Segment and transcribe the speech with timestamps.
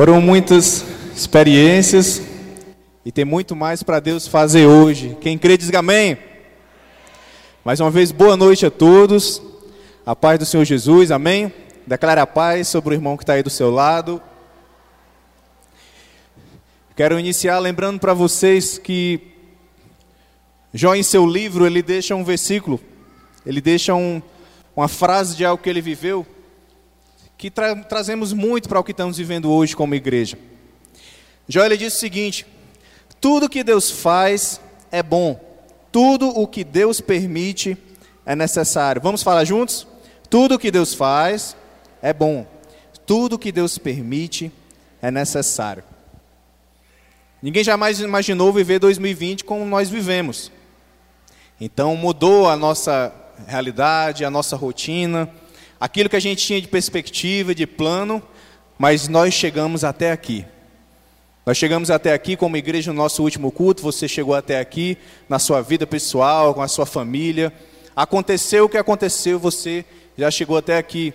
[0.00, 0.82] Foram muitas
[1.14, 2.22] experiências
[3.04, 5.14] e tem muito mais para Deus fazer hoje.
[5.20, 6.16] Quem crê diz amém.
[7.62, 9.42] Mais uma vez, boa noite a todos.
[10.06, 11.52] A paz do Senhor Jesus, amém.
[11.86, 14.22] Declare a paz sobre o irmão que está aí do seu lado.
[16.96, 19.20] Quero iniciar lembrando para vocês que
[20.72, 22.80] Jó, em seu livro, ele deixa um versículo,
[23.44, 24.22] ele deixa um,
[24.74, 26.26] uma frase de algo que ele viveu,
[27.40, 30.38] que tra trazemos muito para o que estamos vivendo hoje como igreja.
[31.48, 32.44] Jó, ele diz o seguinte:
[33.18, 34.60] tudo que Deus faz
[34.92, 35.40] é bom,
[35.90, 37.78] tudo o que Deus permite
[38.26, 39.00] é necessário.
[39.00, 39.86] Vamos falar juntos?
[40.28, 41.56] Tudo o que Deus faz
[42.02, 42.46] é bom,
[43.06, 44.52] tudo o que Deus permite
[45.00, 45.82] é necessário.
[47.40, 50.52] Ninguém jamais imaginou viver 2020 como nós vivemos.
[51.58, 53.10] Então mudou a nossa
[53.46, 55.26] realidade, a nossa rotina,
[55.80, 58.22] aquilo que a gente tinha de perspectiva, de plano,
[58.78, 60.44] mas nós chegamos até aqui.
[61.46, 65.38] Nós chegamos até aqui como igreja no nosso último culto, você chegou até aqui na
[65.38, 67.50] sua vida pessoal, com a sua família.
[67.96, 69.84] Aconteceu o que aconteceu, você
[70.18, 71.14] já chegou até aqui.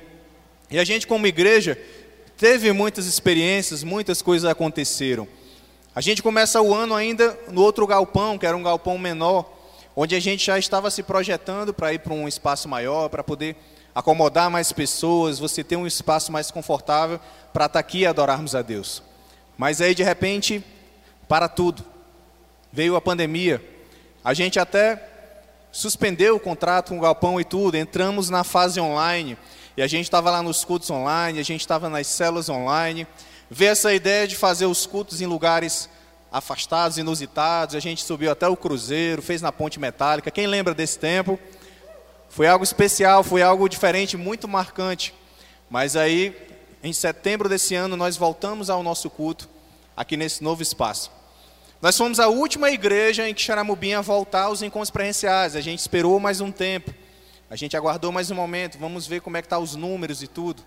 [0.71, 1.77] E a gente como igreja
[2.35, 5.27] teve muitas experiências, muitas coisas aconteceram.
[5.93, 9.49] A gente começa o ano ainda no outro galpão, que era um galpão menor,
[9.95, 13.55] onde a gente já estava se projetando para ir para um espaço maior, para poder
[13.95, 17.17] acomodar mais pessoas, você ter um espaço mais confortável
[17.53, 19.01] para estar aqui e adorarmos a Deus.
[19.57, 20.61] Mas aí de repente,
[21.29, 21.83] para tudo.
[22.73, 23.63] Veio a pandemia.
[24.21, 25.01] A gente até
[25.71, 29.37] suspendeu o contrato com o galpão e tudo, entramos na fase online.
[29.77, 33.07] E a gente estava lá nos cultos online, a gente estava nas células online.
[33.49, 35.89] Veio essa ideia de fazer os cultos em lugares
[36.31, 37.75] afastados, inusitados.
[37.75, 40.31] A gente subiu até o Cruzeiro, fez na Ponte Metálica.
[40.31, 41.39] Quem lembra desse tempo?
[42.35, 45.13] Foi algo especial, foi algo diferente, muito marcante.
[45.69, 46.35] Mas aí,
[46.83, 49.47] em setembro desse ano, nós voltamos ao nosso culto,
[49.95, 51.09] aqui nesse novo espaço.
[51.81, 55.55] Nós fomos a última igreja em que Xaramubim ia voltar aos encontros presenciais.
[55.55, 56.93] A gente esperou mais um tempo.
[57.49, 58.77] A gente aguardou mais um momento.
[58.77, 60.61] Vamos ver como é que estão tá os números e tudo.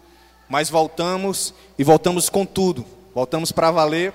[0.48, 2.82] Mas voltamos e voltamos com tudo.
[3.14, 4.14] Voltamos para valer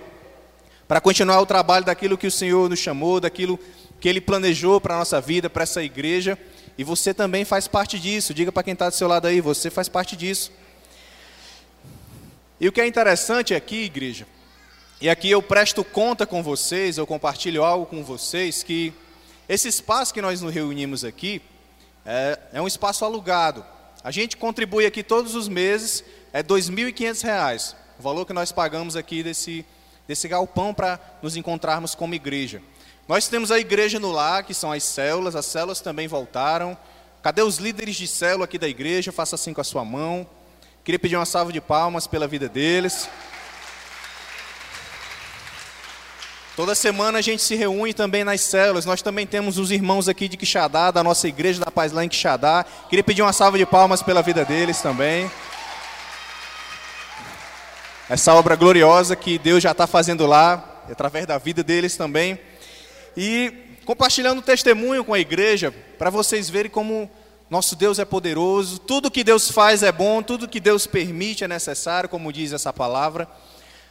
[0.87, 3.59] para continuar o trabalho daquilo que o Senhor nos chamou, daquilo
[3.99, 6.35] que Ele planejou para a nossa vida, para essa igreja.
[6.77, 8.33] E você também faz parte disso.
[8.33, 10.51] Diga para quem está do seu lado aí, você faz parte disso.
[12.59, 14.25] E o que é interessante aqui, igreja,
[15.01, 18.93] e aqui eu presto conta com vocês, eu compartilho algo com vocês, que
[19.49, 21.41] esse espaço que nós nos reunimos aqui
[22.05, 23.65] é, é um espaço alugado.
[24.01, 28.95] A gente contribui aqui todos os meses, é R$ 2.500, o valor que nós pagamos
[28.95, 29.65] aqui desse,
[30.07, 32.61] desse galpão para nos encontrarmos como igreja.
[33.07, 36.77] Nós temos a igreja no lar, que são as células, as células também voltaram.
[37.21, 39.11] Cadê os líderes de célula aqui da igreja?
[39.11, 40.27] Faça assim com a sua mão.
[40.83, 43.09] Queria pedir uma salva de palmas pela vida deles.
[46.55, 48.85] Toda semana a gente se reúne também nas células.
[48.85, 52.09] Nós também temos os irmãos aqui de Quixadá, da nossa igreja da Paz lá em
[52.09, 52.65] Quixadá.
[52.89, 55.29] Queria pedir uma salva de palmas pela vida deles também
[58.09, 62.39] essa obra gloriosa que Deus já está fazendo lá, através da vida deles também.
[63.15, 63.53] E
[63.85, 67.09] compartilhando testemunho com a igreja, para vocês verem como
[67.49, 71.47] nosso Deus é poderoso, tudo que Deus faz é bom, tudo que Deus permite é
[71.47, 73.27] necessário, como diz essa palavra.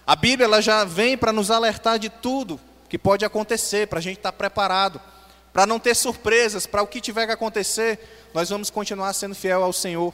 [0.07, 4.03] A Bíblia ela já vem para nos alertar de tudo que pode acontecer, para a
[4.03, 5.01] gente estar tá preparado,
[5.53, 7.99] para não ter surpresas, para o que tiver que acontecer,
[8.35, 10.13] nós vamos continuar sendo fiel ao Senhor.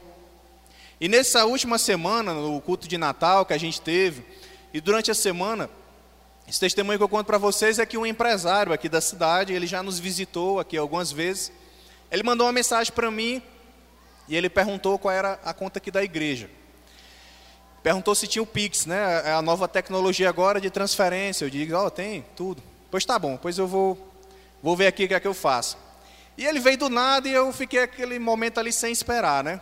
[1.01, 4.25] E nessa última semana, no culto de Natal que a gente teve,
[4.75, 5.71] e durante a semana,
[6.49, 9.67] esse testemunho que eu conto para vocês é que um empresário aqui da cidade, ele
[9.67, 11.53] já nos visitou aqui algumas vezes.
[12.11, 13.43] Ele mandou uma mensagem para mim
[14.27, 16.49] e ele perguntou qual era a conta aqui da igreja.
[17.83, 19.23] Perguntou se tinha o Pix, né?
[19.27, 21.45] É a nova tecnologia agora de transferência.
[21.45, 22.63] Eu digo, ó, oh, tem tudo.
[22.91, 24.11] Pois tá bom, pois eu vou,
[24.63, 25.77] vou ver aqui o que é que eu faço.
[26.35, 29.61] E ele veio do nada e eu fiquei aquele momento ali sem esperar, né?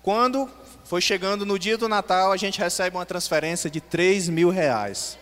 [0.00, 0.48] Quando
[0.84, 5.18] foi chegando no dia do Natal, a gente recebe uma transferência de 3 mil reais.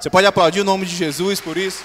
[0.00, 1.84] Você pode aplaudir o nome de Jesus por isso?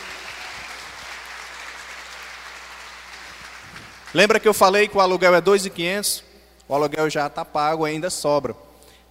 [4.13, 6.23] Lembra que eu falei que o aluguel é 2.500?
[6.65, 8.55] O aluguel já está pago, ainda sobra.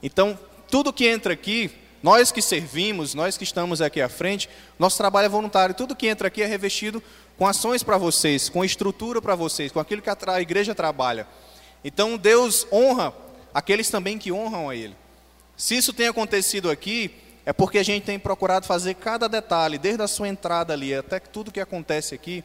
[0.02, 0.38] Então,
[0.70, 1.70] tudo que entra aqui,
[2.02, 4.48] nós que servimos, nós que estamos aqui à frente,
[4.78, 5.74] nosso trabalho é voluntário.
[5.74, 7.02] Tudo que entra aqui é revestido
[7.36, 11.28] com ações para vocês, com estrutura para vocês, com aquilo que a igreja trabalha.
[11.84, 13.12] Então Deus honra
[13.52, 14.96] aqueles também que honram a Ele.
[15.58, 17.14] Se isso tem acontecido aqui,
[17.46, 21.18] é porque a gente tem procurado fazer cada detalhe, desde a sua entrada ali até
[21.20, 22.42] tudo que acontece aqui,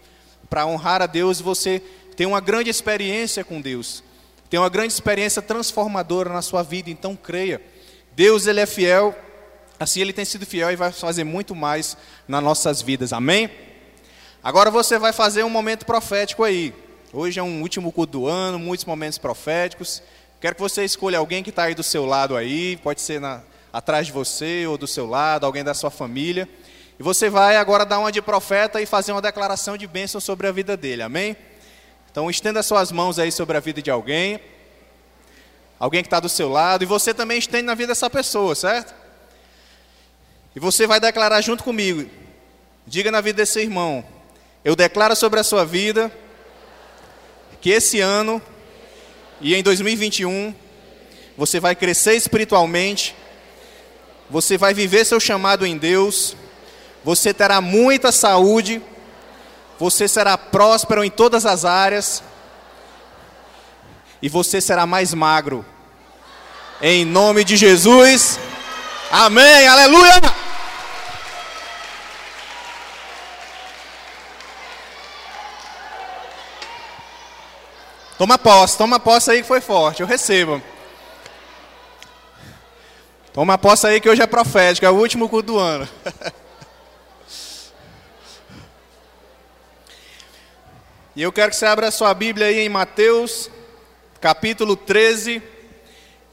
[0.50, 1.40] para honrar a Deus.
[1.40, 1.82] Você
[2.16, 4.04] tem uma grande experiência com Deus,
[4.50, 6.90] tem uma grande experiência transformadora na sua vida.
[6.90, 7.62] Então creia,
[8.16, 9.16] Deus ele é fiel
[9.80, 11.96] Assim ele tem sido fiel e vai fazer muito mais
[12.28, 13.14] nas nossas vidas.
[13.14, 13.50] Amém?
[14.44, 16.74] Agora você vai fazer um momento profético aí.
[17.14, 20.04] Hoje é um último culto do ano, muitos momentos proféticos.
[20.42, 23.42] Quero que você escolha alguém que está aí do seu lado aí, pode ser na,
[23.72, 26.48] atrás de você ou do seu lado, alguém da sua família.
[27.00, 30.48] E você vai agora dar uma de profeta e fazer uma declaração de bênção sobre
[30.48, 31.38] a vida dele, amém?
[32.12, 34.40] Então estenda suas mãos aí sobre a vida de alguém,
[35.80, 38.94] alguém que está do seu lado, e você também estende na vida dessa pessoa, certo?
[40.56, 42.10] E você vai declarar junto comigo,
[42.86, 44.04] diga na vida desse irmão,
[44.66, 46.12] eu declaro sobre a sua vida
[47.62, 48.42] que esse ano
[49.40, 50.54] e em 2021
[51.38, 53.16] você vai crescer espiritualmente,
[54.30, 56.36] você vai viver seu chamado em Deus,
[57.04, 58.82] você terá muita saúde,
[59.80, 62.22] você será próspero em todas as áreas
[64.22, 65.66] e você será mais magro.
[66.82, 68.40] Em nome de Jesus.
[69.12, 69.68] Amém.
[69.68, 70.22] Aleluia.
[78.18, 80.62] Toma posse, toma posse aí que foi forte, eu recebo.
[83.40, 85.88] Toma posse aí que hoje é profético, é o último culto do ano.
[91.16, 93.50] e eu quero que você abra a sua Bíblia aí em Mateus,
[94.20, 95.42] capítulo 13,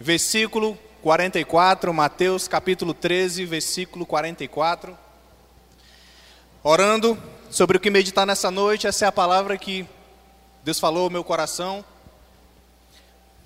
[0.00, 1.94] versículo 44.
[1.94, 4.98] Mateus, capítulo 13, versículo 44.
[6.64, 7.16] Orando
[7.48, 9.86] sobre o que meditar nessa noite, essa é a palavra que
[10.64, 11.84] Deus falou ao meu coração.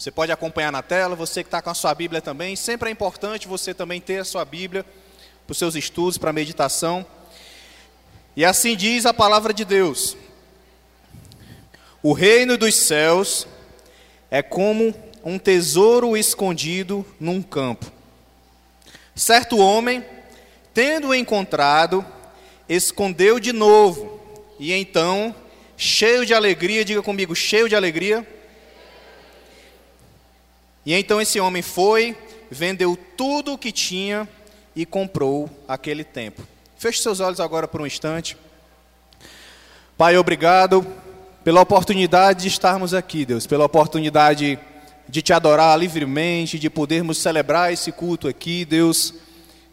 [0.00, 2.56] Você pode acompanhar na tela, você que está com a sua Bíblia também.
[2.56, 4.82] Sempre é importante você também ter a sua Bíblia
[5.46, 7.04] para os seus estudos, para a meditação.
[8.34, 10.16] E assim diz a palavra de Deus:
[12.02, 13.46] O reino dos céus
[14.30, 17.92] é como um tesouro escondido num campo.
[19.14, 20.02] Certo homem,
[20.72, 22.02] tendo encontrado,
[22.66, 24.18] escondeu de novo,
[24.58, 25.34] e então
[25.76, 28.26] cheio de alegria, diga comigo, cheio de alegria.
[30.84, 32.16] E então esse homem foi,
[32.50, 34.28] vendeu tudo o que tinha
[34.74, 36.42] e comprou aquele tempo.
[36.76, 38.36] Feche seus olhos agora por um instante.
[39.96, 40.86] Pai, obrigado
[41.44, 44.58] pela oportunidade de estarmos aqui, Deus, pela oportunidade
[45.08, 49.12] de te adorar livremente, de podermos celebrar esse culto aqui, Deus,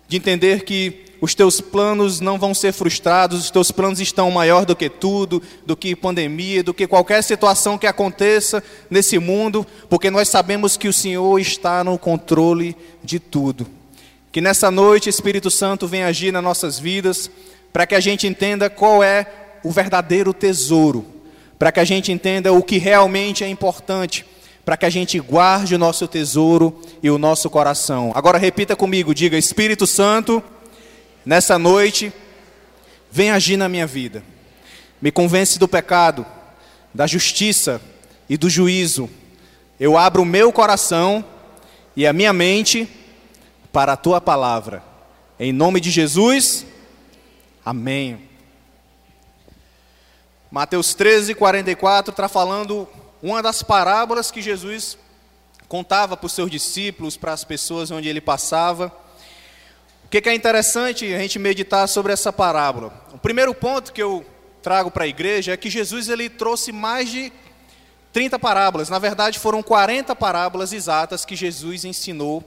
[0.07, 4.65] de entender que os teus planos não vão ser frustrados, os teus planos estão maior
[4.65, 10.11] do que tudo, do que pandemia, do que qualquer situação que aconteça nesse mundo, porque
[10.11, 13.67] nós sabemos que o Senhor está no controle de tudo.
[14.31, 17.31] Que nessa noite, Espírito Santo venha agir nas nossas vidas,
[17.73, 19.25] para que a gente entenda qual é
[19.63, 21.05] o verdadeiro tesouro,
[21.57, 24.25] para que a gente entenda o que realmente é importante,
[24.63, 28.11] para que a gente guarde o nosso tesouro e o nosso coração.
[28.13, 30.43] Agora repita comigo, diga: Espírito Santo
[31.27, 32.13] nessa noite,
[33.12, 34.24] vem agir na minha vida.
[35.01, 36.25] Me convence do pecado,
[36.94, 37.81] da justiça
[38.29, 39.09] e do juízo.
[39.77, 41.25] Eu abro o meu coração
[41.97, 42.88] e a minha mente
[43.74, 44.81] para a tua palavra.
[45.38, 46.65] Em nome de Jesus,
[47.65, 48.21] amém.
[50.50, 52.88] Mateus 13, 44 está falando
[53.21, 54.97] uma das parábolas que Jesus
[55.68, 59.06] contava para os seus discípulos, para as pessoas onde ele passava.
[60.07, 62.94] O que, é interessante a gente meditar sobre essa parábola?
[63.11, 64.26] O primeiro ponto que eu
[64.64, 67.30] trago para a igreja é que Jesus ele trouxe mais de
[68.14, 68.87] 30 parábolas.
[68.87, 72.42] Na verdade, foram 40 parábolas exatas que Jesus ensinou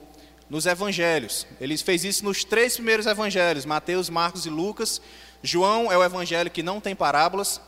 [0.49, 1.45] nos evangelhos.
[1.59, 4.99] Ele fez isso nos três primeiros evangelhos: Mateus, Marcos e Lucas.
[5.43, 7.61] João é o evangelho que não tem parábolas.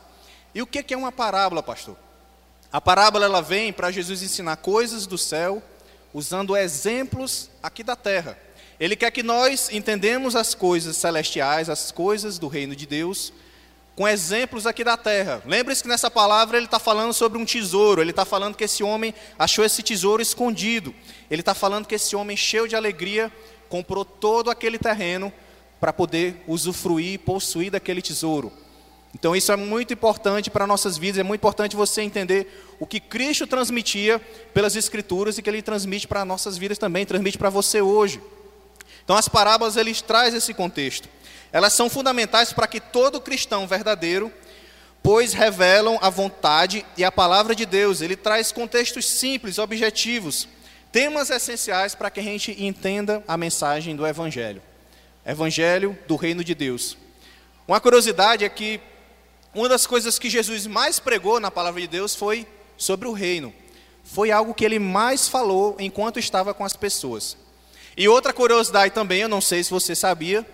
[0.52, 1.96] E o que é uma parábola, pastor?
[2.72, 5.62] A parábola ela vem para Jesus ensinar coisas do céu
[6.12, 8.36] usando exemplos aqui da terra.
[8.78, 13.32] Ele quer que nós entendemos as coisas celestiais, as coisas do reino de Deus,
[13.96, 15.40] com exemplos aqui da terra.
[15.46, 18.82] Lembre-se que nessa palavra ele está falando sobre um tesouro, ele está falando que esse
[18.82, 20.94] homem achou esse tesouro escondido,
[21.30, 23.32] ele está falando que esse homem, cheio de alegria,
[23.68, 25.32] comprou todo aquele terreno
[25.80, 28.52] para poder usufruir e possuir daquele tesouro.
[29.14, 32.48] Então isso é muito importante para nossas vidas, é muito importante você entender
[32.80, 34.20] o que Cristo transmitia
[34.52, 38.20] pelas Escrituras e que Ele transmite para nossas vidas também, transmite para você hoje.
[39.04, 41.08] Então as parábolas eles trazem esse contexto.
[41.52, 44.32] Elas são fundamentais para que todo cristão verdadeiro,
[45.02, 48.00] pois revelam a vontade e a palavra de Deus.
[48.00, 50.48] Ele traz contextos simples, objetivos,
[50.90, 54.62] temas essenciais para que a gente entenda a mensagem do evangelho.
[55.24, 56.96] Evangelho do reino de Deus.
[57.68, 58.80] Uma curiosidade é que
[59.54, 62.46] uma das coisas que Jesus mais pregou na palavra de Deus foi
[62.76, 63.54] sobre o reino.
[64.02, 67.36] Foi algo que ele mais falou enquanto estava com as pessoas.
[67.96, 70.46] E outra curiosidade também, eu não sei se você sabia,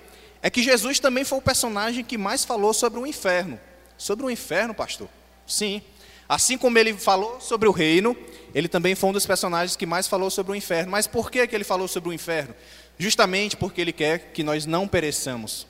[0.42, 3.58] é que Jesus também foi o personagem que mais falou sobre o inferno.
[3.96, 5.08] Sobre o inferno, pastor?
[5.46, 5.82] Sim.
[6.28, 8.16] Assim como ele falou sobre o reino,
[8.54, 10.92] ele também foi um dos personagens que mais falou sobre o inferno.
[10.92, 12.54] Mas por que, que ele falou sobre o inferno?
[12.98, 15.66] Justamente porque ele quer que nós não pereçamos.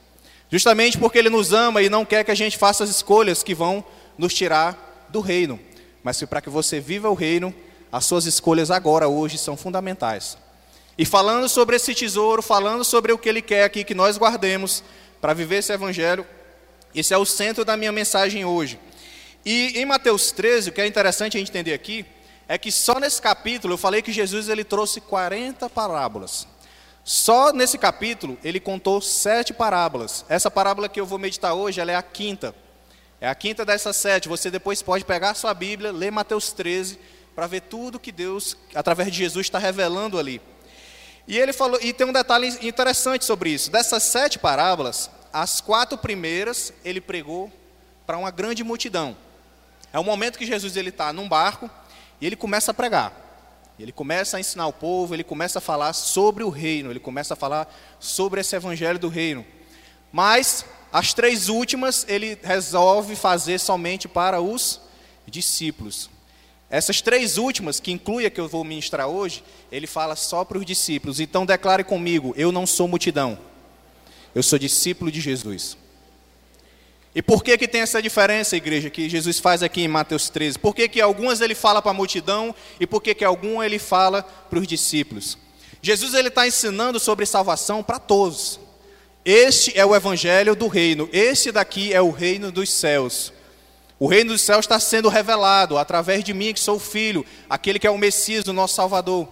[0.51, 3.55] Justamente porque ele nos ama e não quer que a gente faça as escolhas que
[3.55, 3.85] vão
[4.19, 5.59] nos tirar do reino.
[6.03, 7.55] Mas para que você viva o reino,
[7.91, 10.37] as suas escolhas agora, hoje, são fundamentais.
[11.01, 14.85] E falando sobre esse tesouro, falando sobre o que ele quer aqui que nós guardemos
[15.19, 16.27] para viver esse evangelho,
[16.95, 18.79] esse é o centro da minha mensagem hoje.
[19.43, 22.05] E em Mateus 13, o que é interessante a gente entender aqui,
[22.47, 26.47] é que só nesse capítulo eu falei que Jesus ele trouxe 40 parábolas.
[27.03, 30.27] Só nesse capítulo ele contou sete parábolas.
[30.29, 32.55] Essa parábola que eu vou meditar hoje, ela é a quinta.
[33.23, 34.29] É a quinta dessas sete.
[34.29, 36.99] Você depois pode pegar sua Bíblia, ler Mateus 13,
[37.35, 40.43] para ver tudo que Deus, através de Jesus, está revelando ali.
[41.31, 43.71] E ele falou, e tem um detalhe interessante sobre isso.
[43.71, 47.53] Dessas sete parábolas, as quatro primeiras ele pregou
[48.05, 49.17] para uma grande multidão.
[49.93, 51.71] É o momento que Jesus ele está num barco
[52.21, 53.13] e ele começa a pregar.
[53.79, 57.35] Ele começa a ensinar o povo, ele começa a falar sobre o reino, ele começa
[57.35, 59.47] a falar sobre esse evangelho do reino.
[60.11, 64.81] Mas as três últimas ele resolve fazer somente para os
[65.29, 66.11] discípulos.
[66.71, 70.57] Essas três últimas, que inclui a que eu vou ministrar hoje, ele fala só para
[70.57, 71.19] os discípulos.
[71.19, 73.37] Então declare comigo: eu não sou multidão,
[74.35, 75.77] eu sou discípulo de Jesus.
[77.13, 80.61] E por que, que tem essa diferença, igreja, que Jesus faz aqui em Mateus 13?
[80.61, 83.81] Por que, que algumas ele fala para a multidão e por que, que algumas ele
[83.81, 85.37] fala para os discípulos?
[85.83, 88.61] Jesus ele está ensinando sobre salvação para todos.
[89.25, 93.33] Este é o evangelho do reino, este daqui é o reino dos céus.
[94.01, 97.79] O reino dos céus está sendo revelado através de mim, que sou o filho, aquele
[97.79, 99.29] que é o Messias, o nosso Salvador.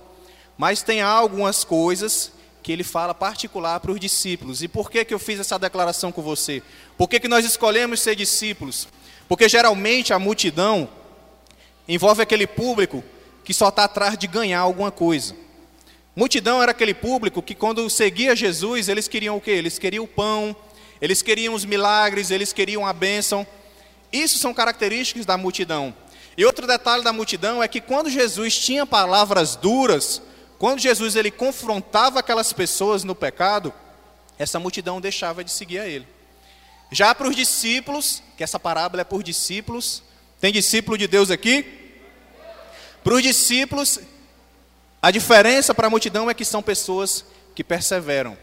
[0.58, 2.30] Mas tem algumas coisas
[2.62, 4.62] que ele fala particular para os discípulos.
[4.62, 6.62] E por que, que eu fiz essa declaração com você?
[6.98, 8.86] Por que, que nós escolhemos ser discípulos?
[9.26, 10.86] Porque geralmente a multidão
[11.88, 13.02] envolve aquele público
[13.42, 15.34] que só está atrás de ganhar alguma coisa.
[16.14, 19.52] Multidão era aquele público que quando seguia Jesus, eles queriam o quê?
[19.52, 20.54] Eles queriam o pão,
[21.00, 23.46] eles queriam os milagres, eles queriam a bênção.
[24.12, 25.94] Isso são características da multidão.
[26.36, 30.22] E outro detalhe da multidão é que quando Jesus tinha palavras duras,
[30.58, 33.72] quando Jesus ele confrontava aquelas pessoas no pecado,
[34.38, 36.06] essa multidão deixava de seguir a ele.
[36.90, 40.02] Já para os discípulos, que essa parábola é por discípulos,
[40.40, 41.66] tem discípulo de Deus aqui?
[43.02, 43.98] Para os discípulos,
[45.02, 47.24] a diferença para a multidão é que são pessoas
[47.54, 48.38] que perseveram.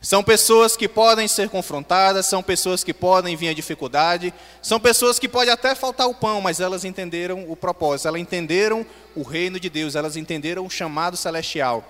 [0.00, 5.18] São pessoas que podem ser confrontadas, são pessoas que podem vir a dificuldade, são pessoas
[5.18, 8.86] que pode até faltar o pão, mas elas entenderam o propósito, elas entenderam
[9.16, 11.84] o reino de Deus, elas entenderam o chamado celestial.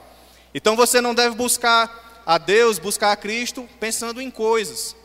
[0.54, 4.96] Então você não deve buscar a Deus, buscar a Cristo pensando em coisas,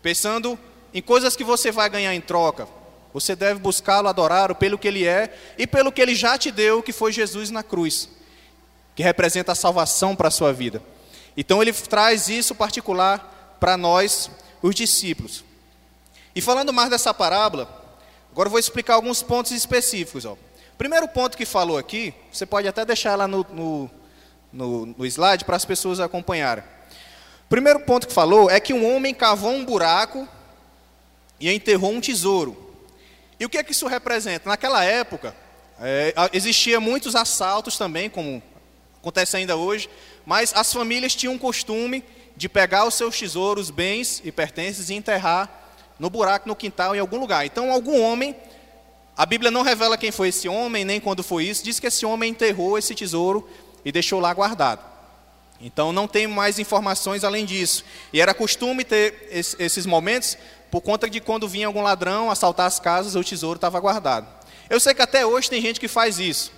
[0.00, 0.58] pensando
[0.94, 2.66] em coisas que você vai ganhar em troca.
[3.12, 6.82] Você deve buscá-lo, adorá-lo pelo que ele é e pelo que ele já te deu,
[6.82, 8.08] que foi Jesus na cruz,
[8.94, 10.82] que representa a salvação para a sua vida.
[11.36, 14.30] Então ele traz isso particular para nós,
[14.62, 15.44] os discípulos.
[16.34, 17.68] E falando mais dessa parábola,
[18.32, 20.24] agora eu vou explicar alguns pontos específicos.
[20.24, 20.36] Ó.
[20.78, 23.90] Primeiro ponto que falou aqui, você pode até deixar lá no, no,
[24.52, 26.64] no, no slide para as pessoas acompanharem.
[27.48, 30.28] Primeiro ponto que falou é que um homem cavou um buraco
[31.38, 32.56] e enterrou um tesouro.
[33.38, 34.48] E o que é que isso representa?
[34.48, 35.34] Naquela época,
[35.80, 38.42] é, existia muitos assaltos também, como
[39.00, 39.88] acontece ainda hoje,
[40.26, 42.04] mas as famílias tinham um costume
[42.36, 45.48] de pegar os seus tesouros, bens e pertences e enterrar
[45.98, 47.46] no buraco, no quintal, em algum lugar.
[47.46, 48.36] Então, algum homem,
[49.16, 52.04] a Bíblia não revela quem foi esse homem, nem quando foi isso, diz que esse
[52.04, 53.48] homem enterrou esse tesouro
[53.84, 54.84] e deixou lá guardado.
[55.60, 57.82] Então, não tem mais informações além disso.
[58.12, 60.36] E era costume ter esses momentos
[60.70, 64.26] por conta de quando vinha algum ladrão assaltar as casas, o tesouro estava guardado.
[64.68, 66.52] Eu sei que até hoje tem gente que faz isso.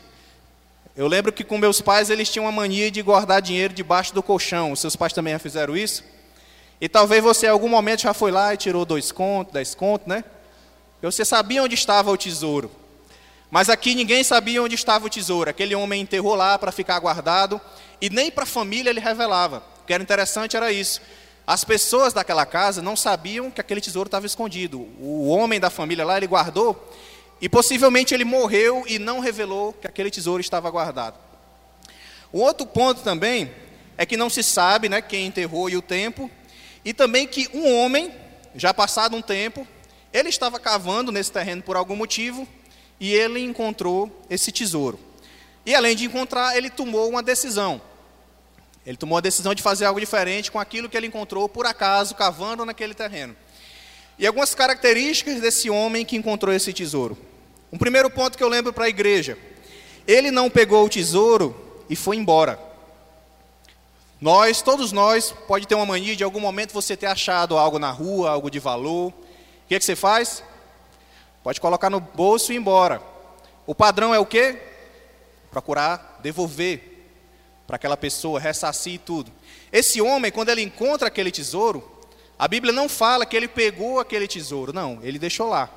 [0.99, 4.21] Eu lembro que com meus pais eles tinham uma mania de guardar dinheiro debaixo do
[4.21, 4.73] colchão.
[4.73, 6.03] Os seus pais também já fizeram isso?
[6.81, 10.09] E talvez você em algum momento já foi lá e tirou dois contos, dez contos,
[10.09, 10.25] né?
[11.01, 12.69] Você sabia onde estava o tesouro.
[13.49, 15.49] Mas aqui ninguém sabia onde estava o tesouro.
[15.49, 17.61] Aquele homem enterrou lá para ficar guardado
[18.01, 19.63] e nem para a família ele revelava.
[19.81, 21.01] O que era interessante era isso.
[21.47, 24.81] As pessoas daquela casa não sabiam que aquele tesouro estava escondido.
[24.99, 26.93] O homem da família lá, ele guardou
[27.41, 31.19] e possivelmente ele morreu e não revelou que aquele tesouro estava guardado.
[32.33, 33.51] O outro ponto também
[33.97, 36.31] é que não se sabe né, quem enterrou e o tempo,
[36.85, 38.13] e também que um homem,
[38.55, 39.67] já passado um tempo,
[40.13, 42.47] ele estava cavando nesse terreno por algum motivo
[43.01, 44.99] e ele encontrou esse tesouro.
[45.65, 47.81] E além de encontrar, ele tomou uma decisão.
[48.87, 52.15] Ele tomou a decisão de fazer algo diferente com aquilo que ele encontrou por acaso
[52.15, 53.37] cavando naquele terreno.
[54.19, 57.19] E algumas características desse homem que encontrou esse tesouro.
[57.73, 59.39] Um primeiro ponto que eu lembro para a igreja:
[60.07, 61.55] ele não pegou o tesouro
[61.89, 62.59] e foi embora.
[64.21, 67.91] Nós, todos nós, pode ter uma mania de algum momento você ter achado algo na
[67.91, 69.09] rua, algo de valor.
[69.09, 69.15] O
[69.69, 70.43] que, é que você faz?
[71.43, 73.01] Pode colocar no bolso e ir embora.
[73.67, 74.59] O padrão é o quê?
[75.51, 76.89] Procurar devolver
[77.67, 79.31] para aquela pessoa, ressarcir tudo.
[79.71, 81.87] Esse homem, quando ele encontra aquele tesouro,
[82.39, 85.71] a Bíblia não fala que ele pegou aquele tesouro, não, ele deixou lá.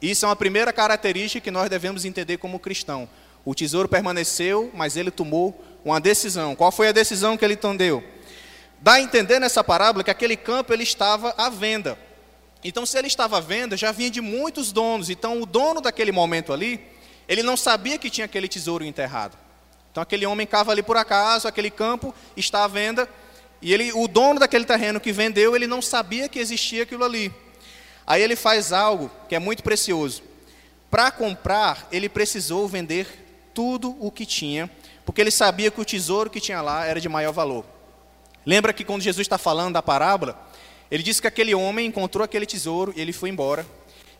[0.00, 3.08] Isso é uma primeira característica que nós devemos entender como cristão.
[3.44, 6.54] O tesouro permaneceu, mas ele tomou uma decisão.
[6.54, 8.02] Qual foi a decisão que ele tomou?
[8.80, 11.98] Dá a entender nessa parábola que aquele campo ele estava à venda.
[12.62, 15.10] Então, se ele estava à venda, já vinha de muitos donos.
[15.10, 16.80] Então, o dono daquele momento ali,
[17.28, 19.36] ele não sabia que tinha aquele tesouro enterrado.
[19.90, 23.08] Então, aquele homem cava ali por acaso, aquele campo está à venda,
[23.60, 27.32] e ele, o dono daquele terreno que vendeu, ele não sabia que existia aquilo ali.
[28.08, 30.22] Aí ele faz algo que é muito precioso.
[30.90, 33.06] Para comprar, ele precisou vender
[33.52, 34.70] tudo o que tinha,
[35.04, 37.66] porque ele sabia que o tesouro que tinha lá era de maior valor.
[38.46, 40.40] Lembra que quando Jesus está falando da parábola,
[40.90, 43.66] ele disse que aquele homem encontrou aquele tesouro e ele foi embora.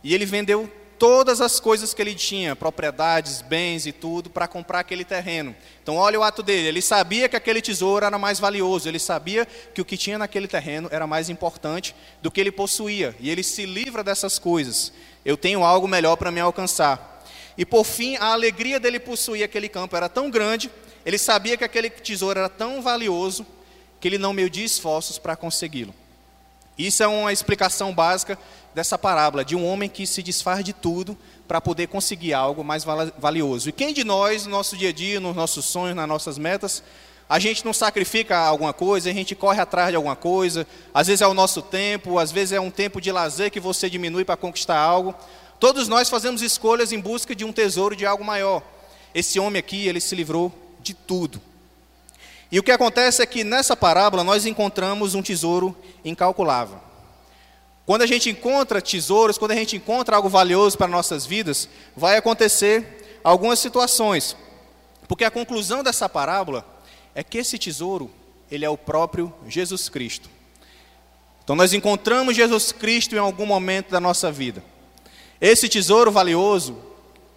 [0.03, 4.81] E ele vendeu todas as coisas que ele tinha, propriedades, bens e tudo, para comprar
[4.81, 5.55] aquele terreno.
[5.81, 6.67] Então, olha o ato dele.
[6.67, 10.47] Ele sabia que aquele tesouro era mais valioso, ele sabia que o que tinha naquele
[10.47, 13.15] terreno era mais importante do que ele possuía.
[13.19, 14.91] E ele se livra dessas coisas.
[15.23, 17.23] Eu tenho algo melhor para me alcançar.
[17.57, 20.69] E por fim, a alegria dele possuir aquele campo era tão grande,
[21.05, 23.45] ele sabia que aquele tesouro era tão valioso,
[23.99, 25.93] que ele não media esforços para consegui-lo.
[26.79, 28.39] Isso é uma explicação básica
[28.73, 32.85] dessa parábola, de um homem que se desfaz de tudo para poder conseguir algo mais
[33.17, 33.67] valioso.
[33.67, 36.81] E quem de nós, no nosso dia a dia, nos nossos sonhos, nas nossas metas,
[37.27, 41.21] a gente não sacrifica alguma coisa, a gente corre atrás de alguma coisa, às vezes
[41.21, 44.37] é o nosso tempo, às vezes é um tempo de lazer que você diminui para
[44.37, 45.13] conquistar algo.
[45.59, 48.63] Todos nós fazemos escolhas em busca de um tesouro de algo maior.
[49.13, 50.49] Esse homem aqui, ele se livrou
[50.81, 51.41] de tudo.
[52.51, 56.79] E o que acontece é que nessa parábola nós encontramos um tesouro incalculável.
[57.85, 62.17] Quando a gente encontra tesouros, quando a gente encontra algo valioso para nossas vidas, vai
[62.17, 64.35] acontecer algumas situações.
[65.07, 66.65] Porque a conclusão dessa parábola
[67.15, 68.11] é que esse tesouro,
[68.51, 70.29] ele é o próprio Jesus Cristo.
[71.43, 74.63] Então nós encontramos Jesus Cristo em algum momento da nossa vida.
[75.41, 76.77] Esse tesouro valioso,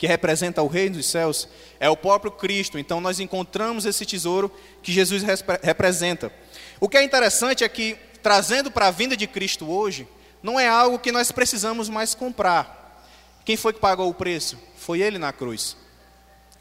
[0.02, 2.76] que representa o reino dos céus, é o próprio Cristo.
[2.76, 4.50] Então nós encontramos esse tesouro
[4.82, 5.22] que Jesus
[5.62, 6.32] representa.
[6.80, 10.08] O que é interessante é que, trazendo para a vinda de Cristo hoje,
[10.42, 13.06] não é algo que nós precisamos mais comprar.
[13.44, 14.58] Quem foi que pagou o preço?
[14.76, 15.76] Foi Ele na cruz.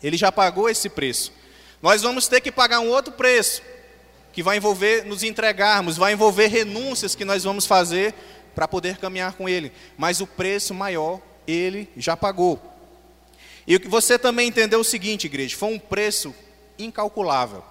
[0.04, 1.34] Ele já pagou esse preço.
[1.82, 3.64] Nós vamos ter que pagar um outro preço,
[4.32, 8.14] que vai envolver nos entregarmos, vai envolver renúncias que nós vamos fazer
[8.54, 9.72] para poder caminhar com Ele.
[9.98, 12.71] Mas o preço maior, Ele já pagou.
[13.68, 16.34] E você também entendeu o seguinte, igreja: foi um preço
[16.78, 17.64] incalculável.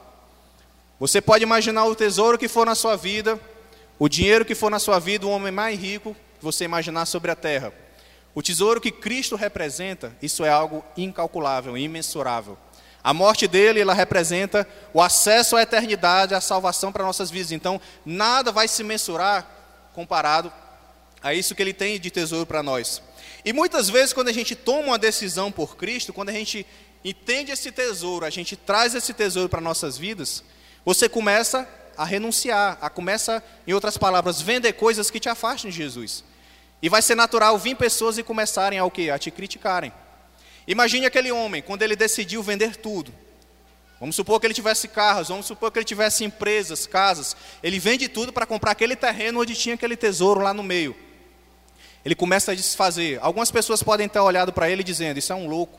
[0.98, 3.40] Você pode imaginar o tesouro que for na sua vida,
[3.98, 7.30] o dinheiro que for na sua vida, o homem mais rico que você imaginar sobre
[7.30, 7.72] a terra.
[8.34, 12.56] O tesouro que Cristo representa, isso é algo incalculável, imensurável.
[13.02, 17.50] A morte dele, ela representa o acesso à eternidade, à salvação para nossas vidas.
[17.50, 19.46] Então, nada vai se mensurar
[19.94, 20.52] comparado
[21.22, 23.02] a isso que ele tem de tesouro para nós.
[23.44, 26.66] E muitas vezes, quando a gente toma uma decisão por Cristo, quando a gente
[27.04, 30.44] entende esse tesouro, a gente traz esse tesouro para nossas vidas,
[30.84, 35.76] você começa a renunciar, a começa, em outras palavras, vender coisas que te afastem de
[35.76, 36.24] Jesus.
[36.82, 39.10] E vai ser natural vir pessoas e começarem a o quê?
[39.10, 39.92] A te criticarem.
[40.66, 43.12] Imagine aquele homem, quando ele decidiu vender tudo.
[43.98, 47.36] Vamos supor que ele tivesse carros, vamos supor que ele tivesse empresas, casas.
[47.62, 50.96] Ele vende tudo para comprar aquele terreno onde tinha aquele tesouro lá no meio.
[52.04, 53.18] Ele começa a desfazer.
[53.22, 55.78] Algumas pessoas podem ter olhado para ele dizendo: Isso é um louco.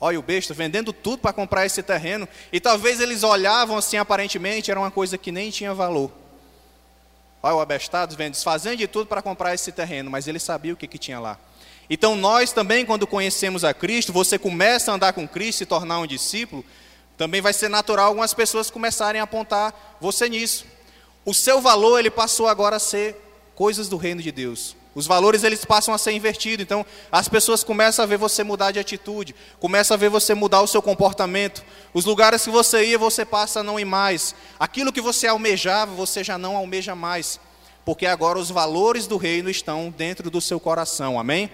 [0.00, 2.28] Olha o besta vendendo tudo para comprar esse terreno.
[2.52, 6.12] E talvez eles olhavam assim, aparentemente, era uma coisa que nem tinha valor.
[7.42, 10.86] Olha o abestado desfazendo de tudo para comprar esse terreno, mas ele sabia o que,
[10.86, 11.38] que tinha lá.
[11.90, 16.00] Então nós também, quando conhecemos a Cristo, você começa a andar com Cristo e tornar
[16.00, 16.64] um discípulo,
[17.16, 20.64] também vai ser natural algumas pessoas começarem a apontar você nisso.
[21.24, 23.16] O seu valor, ele passou agora a ser
[23.54, 24.76] coisas do reino de Deus.
[24.94, 26.62] Os valores eles passam a ser invertidos.
[26.62, 30.60] Então, as pessoas começam a ver você mudar de atitude, começam a ver você mudar
[30.62, 31.64] o seu comportamento.
[31.94, 34.34] Os lugares que você ia, você passa a não ir mais.
[34.58, 37.38] Aquilo que você almejava, você já não almeja mais,
[37.84, 41.18] porque agora os valores do reino estão dentro do seu coração.
[41.18, 41.50] Amém?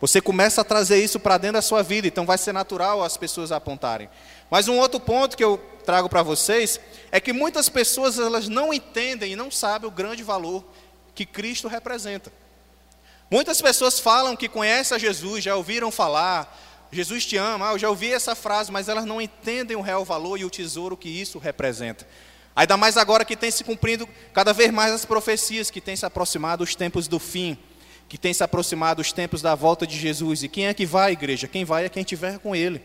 [0.00, 3.16] Você começa a trazer isso para dentro da sua vida, então vai ser natural as
[3.16, 4.08] pessoas apontarem.
[4.48, 8.72] Mas um outro ponto que eu trago para vocês é que muitas pessoas elas não
[8.72, 10.64] entendem e não sabem o grande valor
[11.14, 12.32] que Cristo representa.
[13.30, 16.58] Muitas pessoas falam que conhecem a Jesus, já ouviram falar,
[16.90, 20.04] Jesus te ama, ah, eu já ouvi essa frase, mas elas não entendem o real
[20.04, 22.06] valor e o tesouro que isso representa.
[22.56, 26.06] Ainda mais agora que tem se cumprido cada vez mais as profecias, que tem se
[26.06, 27.56] aproximado os tempos do fim,
[28.08, 30.42] que tem se aproximado os tempos da volta de Jesus.
[30.42, 31.46] E quem é que vai, igreja?
[31.46, 32.82] Quem vai é quem estiver com Ele.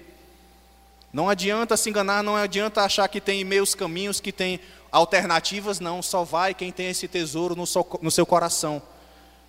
[1.13, 4.59] Não adianta se enganar, não adianta achar que tem meios caminhos, que tem
[4.91, 6.01] alternativas, não.
[6.01, 8.81] Só vai quem tem esse tesouro no seu coração.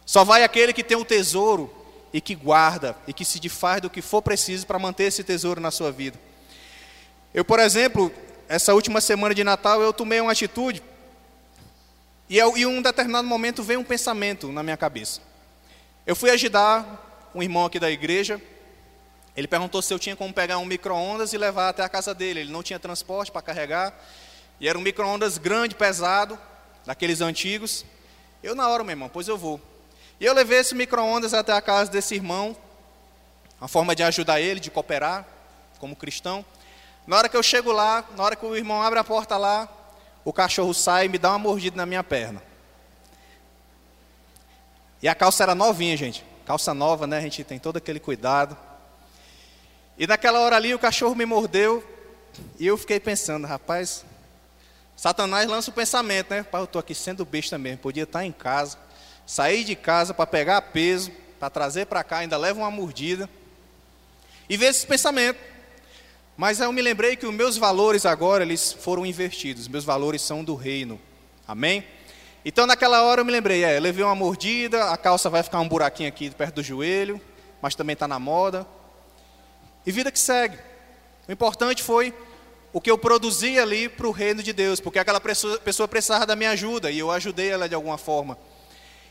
[0.06, 1.72] Só vai aquele que tem o tesouro
[2.12, 5.60] e que guarda e que se faz do que for preciso para manter esse tesouro
[5.60, 6.18] na sua vida.
[7.32, 8.12] Eu, por exemplo,
[8.48, 10.82] essa última semana de Natal, eu tomei uma atitude
[12.28, 15.20] e, em um determinado momento veio um pensamento na minha cabeça.
[16.06, 18.40] Eu fui ajudar um irmão aqui da igreja.
[19.36, 22.40] Ele perguntou se eu tinha como pegar um micro-ondas e levar até a casa dele.
[22.40, 23.92] Ele não tinha transporte para carregar.
[24.60, 26.38] E era um micro-ondas grande, pesado,
[26.86, 27.84] daqueles antigos.
[28.42, 29.60] Eu, na hora, meu irmão, pois eu vou.
[30.20, 32.57] E eu levei esse micro-ondas até a casa desse irmão,
[33.61, 35.27] uma forma de ajudar ele, de cooperar,
[35.79, 36.44] como cristão.
[37.07, 39.68] Na hora que eu chego lá, na hora que o irmão abre a porta lá,
[40.24, 42.42] o cachorro sai e me dá uma mordida na minha perna.
[45.03, 46.24] E a calça era novinha, gente.
[46.46, 47.18] Calça nova, né?
[47.18, 48.57] A gente tem todo aquele cuidado.
[49.98, 51.85] E naquela hora ali o cachorro me mordeu
[52.59, 54.05] e eu fiquei pensando, rapaz,
[54.96, 56.42] Satanás lança o pensamento, né?
[56.42, 58.79] Pai, eu estou aqui sendo besta mesmo, podia estar em casa
[59.26, 63.28] sair de casa para pegar peso, para trazer para cá, ainda leva uma mordida.
[64.48, 65.38] E ver esse pensamento.
[66.37, 69.68] Mas eu me lembrei que os meus valores agora, eles foram invertidos.
[69.68, 71.00] Meus valores são do reino.
[71.46, 71.84] Amém?
[72.44, 75.68] Então naquela hora eu me lembrei, é, levei uma mordida, a calça vai ficar um
[75.68, 77.18] buraquinho aqui perto do joelho,
[77.62, 78.66] mas também está na moda.
[79.87, 80.58] E vida que segue.
[81.26, 82.12] O importante foi
[82.70, 86.37] o que eu produzi ali para o reino de Deus, porque aquela pessoa precisava da
[86.37, 88.37] minha ajuda e eu ajudei ela de alguma forma.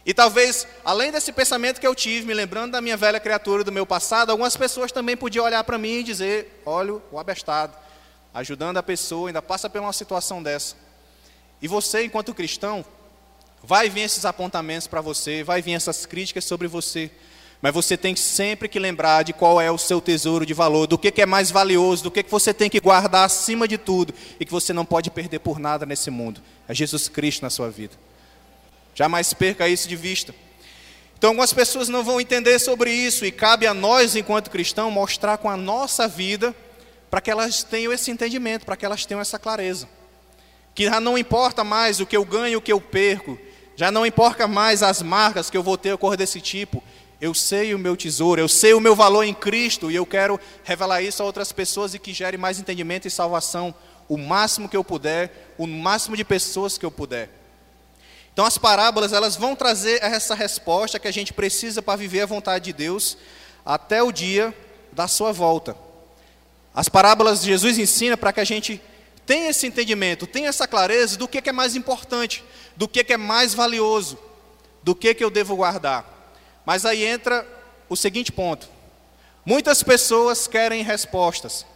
[0.06, 3.72] E talvez, além desse pensamento que eu tive, me lembrando da minha velha criatura do
[3.72, 7.74] meu passado, algumas pessoas também podiam olhar para mim e dizer: olha o abestado,
[8.34, 10.76] ajudando a pessoa, ainda passa por uma situação dessa.
[11.62, 12.84] E você, enquanto cristão,
[13.64, 17.10] vai vir esses apontamentos para você, vai vir essas críticas sobre você,
[17.62, 20.98] mas você tem sempre que lembrar de qual é o seu tesouro de valor, do
[20.98, 24.14] que, que é mais valioso, do que, que você tem que guardar acima de tudo
[24.38, 26.42] e que você não pode perder por nada nesse mundo.
[26.68, 27.96] É Jesus Cristo na sua vida.
[28.96, 30.34] Jamais perca isso de vista.
[31.18, 35.38] Então, algumas pessoas não vão entender sobre isso, e cabe a nós, enquanto cristãos, mostrar
[35.38, 36.54] com a nossa vida,
[37.10, 39.88] para que elas tenham esse entendimento, para que elas tenham essa clareza.
[40.76, 43.40] Que já não importa mais o que eu ganho e o que eu perco,
[43.76, 46.84] já não importa mais as marcas que eu vou ter cor desse tipo.
[47.22, 50.40] Eu sei o meu tesouro, eu sei o meu valor em Cristo, e eu quero
[50.64, 53.74] revelar isso a outras pessoas e que gere mais entendimento e salvação,
[54.10, 57.43] o máximo que eu puder, o máximo de pessoas que eu puder.
[58.34, 62.26] Então as parábolas elas vão trazer essa resposta que a gente precisa para viver a
[62.26, 63.16] vontade de Deus
[63.64, 64.54] até o dia
[64.92, 65.78] da sua volta.
[66.74, 68.82] As parábolas Jesus ensina para que a gente
[69.24, 72.44] tenha esse entendimento, tenha essa clareza do que é mais importante,
[72.76, 74.18] do que é mais valioso,
[74.82, 76.04] do que eu devo guardar.
[76.66, 77.48] Mas aí entra
[77.88, 78.68] o seguinte ponto:
[79.46, 81.68] muitas pessoas querem respostas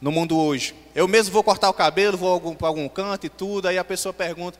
[0.00, 0.76] no mundo hoje.
[0.94, 4.12] Eu mesmo vou cortar o cabelo, vou para algum canto e tudo, aí a pessoa
[4.12, 4.58] pergunta: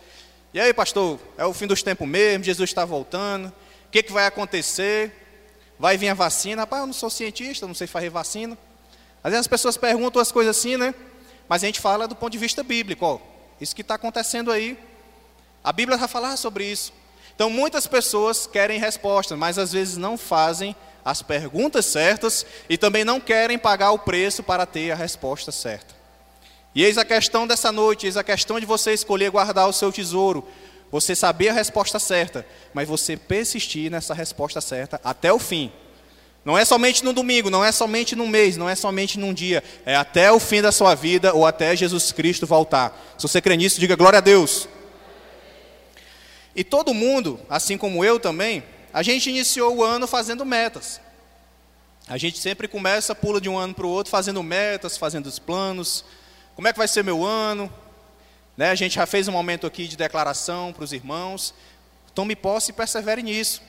[0.52, 4.12] e aí, pastor, é o fim dos tempos mesmo, Jesus está voltando, o que, que
[4.12, 5.12] vai acontecer?
[5.78, 6.62] Vai vir a vacina?
[6.62, 8.56] Rapaz, eu não sou cientista, não sei fazer vacina.
[9.22, 10.94] Às vezes as pessoas perguntam as coisas assim, né?
[11.48, 13.18] Mas a gente fala do ponto de vista bíblico, ó,
[13.60, 14.78] isso que está acontecendo aí.
[15.62, 16.92] A Bíblia vai falar sobre isso.
[17.34, 23.04] Então, muitas pessoas querem respostas, mas às vezes não fazem as perguntas certas e também
[23.04, 25.97] não querem pagar o preço para ter a resposta certa.
[26.78, 29.90] E eis a questão dessa noite, eis a questão de você escolher guardar o seu
[29.90, 30.46] tesouro.
[30.92, 35.72] Você saber a resposta certa, mas você persistir nessa resposta certa até o fim.
[36.44, 39.60] Não é somente no domingo, não é somente num mês, não é somente num dia,
[39.84, 42.96] é até o fim da sua vida ou até Jesus Cristo voltar.
[43.18, 44.68] Se você crê nisso, diga glória a Deus.
[46.54, 48.62] E todo mundo, assim como eu também,
[48.92, 51.00] a gente iniciou o ano fazendo metas.
[52.06, 55.40] A gente sempre começa, pula de um ano para o outro, fazendo metas, fazendo os
[55.40, 56.04] planos,
[56.58, 57.72] como é que vai ser meu ano?
[58.56, 58.70] Né?
[58.70, 61.54] A gente já fez um momento aqui de declaração para os irmãos.
[62.12, 63.62] Tome posse e persevere nisso.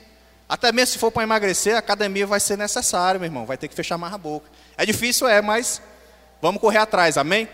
[0.48, 3.46] Até mesmo se for para emagrecer, a academia vai ser necessária, meu irmão.
[3.46, 4.50] Vai ter que fechar mais a boca.
[4.76, 5.80] É difícil, é, mas
[6.42, 7.48] vamos correr atrás, amém?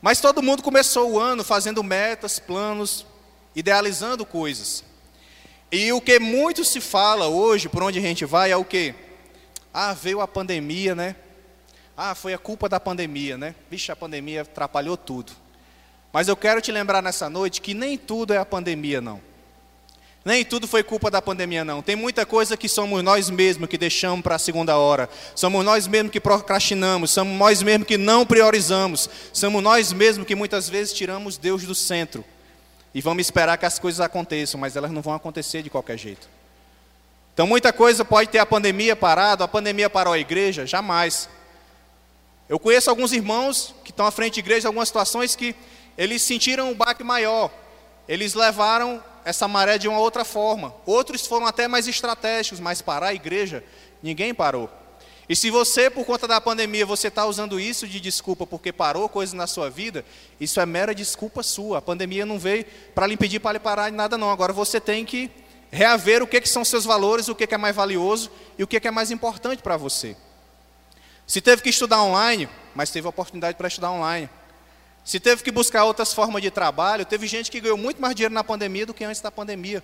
[0.00, 3.04] Mas todo mundo começou o ano fazendo metas, planos,
[3.54, 4.82] idealizando coisas.
[5.70, 8.94] E o que muito se fala hoje, por onde a gente vai, é o que?
[9.74, 11.14] Ah, veio a pandemia, né?
[11.96, 13.54] Ah, foi a culpa da pandemia, né?
[13.70, 15.32] Vixe, a pandemia atrapalhou tudo.
[16.12, 19.20] Mas eu quero te lembrar nessa noite que nem tudo é a pandemia, não.
[20.24, 21.80] Nem tudo foi culpa da pandemia, não.
[21.80, 25.08] Tem muita coisa que somos nós mesmos que deixamos para a segunda hora.
[25.36, 27.12] Somos nós mesmos que procrastinamos.
[27.12, 29.08] Somos nós mesmos que não priorizamos.
[29.32, 32.24] Somos nós mesmos que muitas vezes tiramos Deus do centro.
[32.92, 36.28] E vamos esperar que as coisas aconteçam, mas elas não vão acontecer de qualquer jeito.
[37.32, 40.66] Então, muita coisa pode ter a pandemia parado, a pandemia parou a igreja?
[40.66, 41.28] Jamais.
[42.48, 45.54] Eu conheço alguns irmãos que estão à frente de igreja, algumas situações que
[45.98, 47.50] eles sentiram um baque maior.
[48.08, 50.72] Eles levaram essa maré de uma outra forma.
[50.86, 53.64] Outros foram até mais estratégicos, mas parar a igreja,
[54.00, 54.70] ninguém parou.
[55.28, 59.08] E se você, por conta da pandemia, você está usando isso de desculpa porque parou
[59.08, 60.04] coisas na sua vida,
[60.40, 61.78] isso é mera desculpa sua.
[61.78, 64.30] A pandemia não veio para lhe impedir para lhe parar de nada, não.
[64.30, 65.28] Agora você tem que
[65.68, 68.68] reaver o que, que são seus valores, o que, que é mais valioso e o
[68.68, 70.16] que, que é mais importante para você.
[71.26, 74.30] Se teve que estudar online, mas teve oportunidade para estudar online.
[75.04, 78.34] Se teve que buscar outras formas de trabalho, teve gente que ganhou muito mais dinheiro
[78.34, 79.82] na pandemia do que antes da pandemia.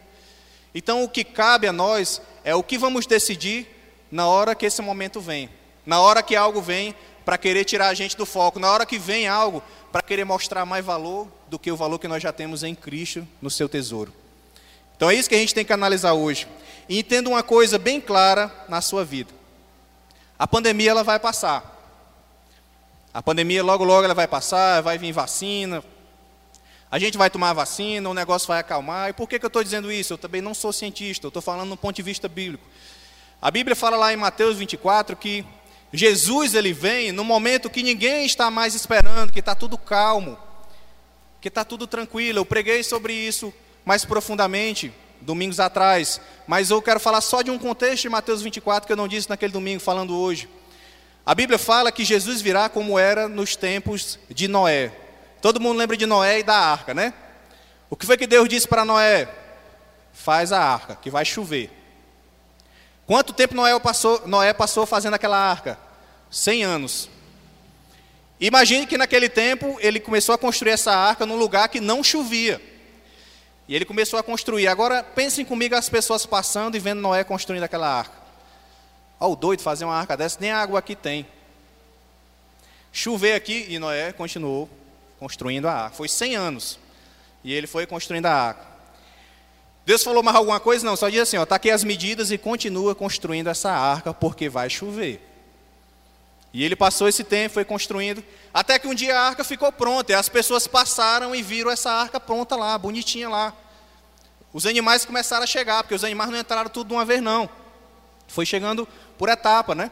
[0.75, 3.69] Então, o que cabe a nós é o que vamos decidir
[4.11, 5.49] na hora que esse momento vem.
[5.85, 8.59] Na hora que algo vem para querer tirar a gente do foco.
[8.59, 12.09] Na hora que vem algo para querer mostrar mais valor do que o valor que
[12.09, 14.13] nós já temos em Cristo no seu tesouro.
[14.97, 16.47] Então, é isso que a gente tem que analisar hoje.
[16.89, 19.42] E entenda uma coisa bem clara na sua vida.
[20.43, 21.63] A pandemia ela vai passar.
[23.15, 25.85] A pandemia logo logo ela vai passar, vai vir vacina.
[26.91, 29.11] A gente vai tomar vacina, o negócio vai acalmar.
[29.11, 30.15] E por que, que eu estou dizendo isso?
[30.15, 32.65] Eu também não sou cientista, eu estou falando do ponto de vista bíblico.
[33.41, 35.47] A Bíblia fala lá em Mateus 24 que
[35.93, 40.37] Jesus ele vem no momento que ninguém está mais esperando, que está tudo calmo,
[41.41, 42.41] que está tudo tranquilo.
[42.41, 47.59] Eu preguei sobre isso mais profundamente domingos atrás, mas eu quero falar só de um
[47.59, 50.49] contexto de Mateus 24 que eu não disse naquele domingo, falando hoje.
[51.25, 54.93] A Bíblia fala que Jesus virá como era nos tempos de Noé.
[55.41, 57.15] Todo mundo lembra de Noé e da arca, né?
[57.89, 59.29] O que foi que Deus disse para Noé?
[60.13, 61.71] Faz a arca, que vai chover.
[63.07, 65.79] Quanto tempo Noé passou, Noé passou fazendo aquela arca?
[66.31, 67.09] Cem anos.
[68.41, 72.61] Imagine que naquele tempo ele começou a construir essa arca num lugar que não chovia.
[73.69, 74.67] E ele começou a construir.
[74.67, 78.17] Agora pensem comigo as pessoas passando e vendo Noé construindo aquela arca.
[79.19, 81.27] Olha o doido fazer uma arca dessa, nem água aqui tem.
[82.93, 84.69] Chover aqui e Noé continuou
[85.19, 85.97] construindo a arca.
[85.97, 86.79] Foi 100 anos.
[87.45, 88.67] E ele foi construindo a arca.
[89.85, 90.85] Deus falou mais alguma coisa?
[90.85, 94.69] Não, só diz assim: está aqui as medidas e continua construindo essa arca, porque vai
[94.71, 95.32] chover.
[96.53, 100.13] E ele passou esse tempo, foi construindo, até que um dia a arca ficou pronta,
[100.13, 103.55] e as pessoas passaram e viram essa arca pronta lá, bonitinha lá.
[104.53, 107.49] Os animais começaram a chegar, porque os animais não entraram tudo de uma vez, não.
[108.29, 108.87] Foi chegando
[109.17, 109.91] por etapa, né?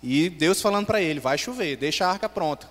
[0.00, 2.70] E Deus falando para ele: vai chover, deixa a arca pronta.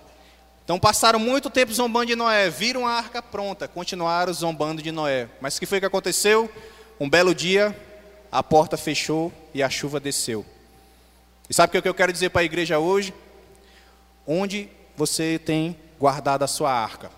[0.64, 5.28] Então passaram muito tempo zombando de Noé, viram a arca pronta, continuaram zombando de Noé.
[5.38, 6.50] Mas o que foi que aconteceu?
[6.98, 7.76] Um belo dia,
[8.32, 10.46] a porta fechou e a chuva desceu.
[11.48, 13.12] E sabe o que eu quero dizer para a igreja hoje?
[14.26, 17.10] Onde você tem guardado a sua arca?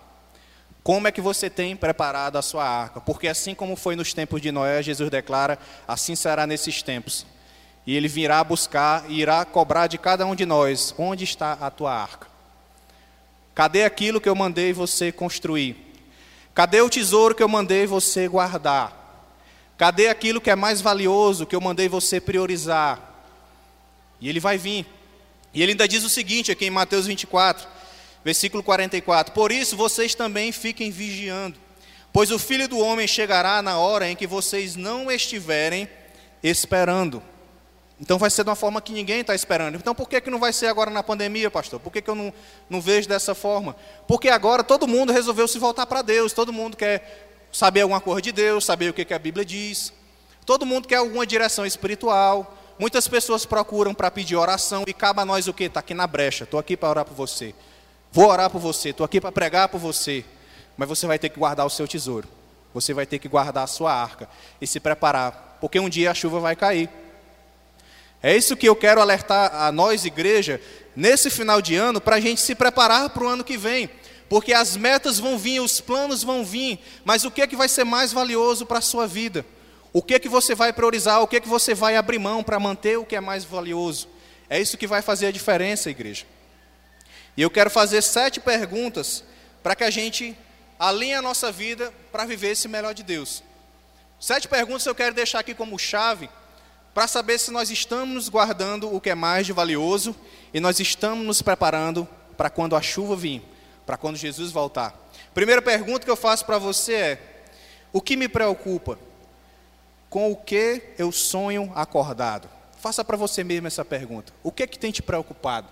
[0.83, 3.01] Como é que você tem preparado a sua arca?
[3.01, 7.27] Porque assim como foi nos tempos de Noé, Jesus declara, assim será nesses tempos.
[7.87, 11.71] E ele virá buscar e irá cobrar de cada um de nós: onde está a
[11.71, 12.27] tua arca?
[13.55, 15.77] Cadê aquilo que eu mandei você construir?
[16.55, 18.93] Cadê o tesouro que eu mandei você guardar?
[19.79, 23.06] Cadê aquilo que é mais valioso que eu mandei você priorizar?
[24.21, 24.87] E ele vai vir.
[25.53, 27.67] E ele ainda diz o seguinte aqui em Mateus 24,
[28.25, 31.59] versículo 44: Por isso vocês também fiquem vigiando,
[32.13, 35.89] pois o filho do homem chegará na hora em que vocês não estiverem
[36.43, 37.23] esperando.
[37.99, 39.77] Então vai ser de uma forma que ninguém está esperando.
[39.77, 41.81] Então por que, que não vai ser agora na pandemia, pastor?
[41.81, 42.33] Por que, que eu não,
[42.69, 43.75] não vejo dessa forma?
[44.07, 48.21] Porque agora todo mundo resolveu se voltar para Deus, todo mundo quer saber alguma coisa
[48.21, 49.93] de Deus, saber o que, que a Bíblia diz,
[50.45, 52.55] todo mundo quer alguma direção espiritual.
[52.79, 55.65] Muitas pessoas procuram para pedir oração e cabe a nós o quê?
[55.65, 57.55] Está aqui na brecha, estou aqui para orar por você.
[58.13, 60.25] Vou orar por você, estou aqui para pregar por você.
[60.77, 62.29] Mas você vai ter que guardar o seu tesouro.
[62.75, 64.29] Você vai ter que guardar a sua arca
[64.61, 66.91] e se preparar, porque um dia a chuva vai cair.
[68.23, 70.61] É isso que eu quero alertar a nós, igreja,
[70.95, 73.89] nesse final de ano, para a gente se preparar para o ano que vem.
[74.29, 77.69] Porque as metas vão vir, os planos vão vir, mas o que é que vai
[77.69, 79.47] ser mais valioso para a sua vida?
[79.97, 81.23] O que é que você vai priorizar?
[81.23, 84.07] O que é que você vai abrir mão para manter o que é mais valioso?
[84.47, 86.27] É isso que vai fazer a diferença, igreja.
[87.35, 89.25] E eu quero fazer sete perguntas
[89.63, 90.37] para que a gente
[90.79, 93.43] alinhe a nossa vida para viver esse melhor de Deus.
[94.21, 96.29] Sete perguntas eu quero deixar aqui como chave
[96.93, 100.15] para saber se nós estamos guardando o que é mais de valioso
[100.53, 102.07] e nós estamos nos preparando
[102.37, 103.43] para quando a chuva vir,
[103.87, 104.95] para quando Jesus voltar.
[105.33, 107.19] Primeira pergunta que eu faço para você é:
[107.95, 108.99] o que me preocupa?
[110.17, 112.49] Com o que eu sonho acordado?
[112.79, 114.33] Faça para você mesmo essa pergunta.
[114.43, 115.69] O que é que tem te preocupado?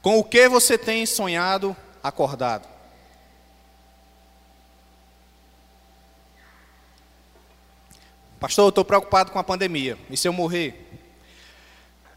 [0.00, 2.66] Com o que você tem sonhado acordado?
[8.40, 9.98] Pastor, eu estou preocupado com a pandemia.
[10.08, 10.90] E se eu morrer?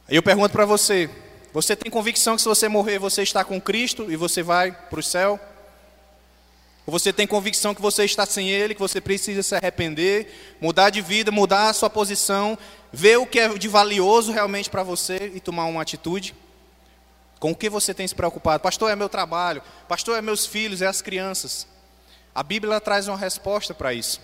[0.07, 1.09] Aí eu pergunto para você:
[1.51, 5.01] você tem convicção que se você morrer, você está com Cristo e você vai para
[5.01, 5.37] o céu?
[6.85, 10.89] Ou você tem convicção que você está sem Ele, que você precisa se arrepender, mudar
[10.89, 12.57] de vida, mudar a sua posição,
[12.91, 16.35] ver o que é de valioso realmente para você e tomar uma atitude?
[17.39, 18.61] Com o que você tem se preocupado?
[18.61, 19.61] Pastor, é meu trabalho.
[19.87, 21.67] Pastor, é meus filhos, é as crianças.
[22.33, 24.21] A Bíblia traz uma resposta para isso.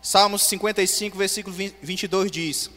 [0.00, 2.70] Salmos 55, versículo 22 diz: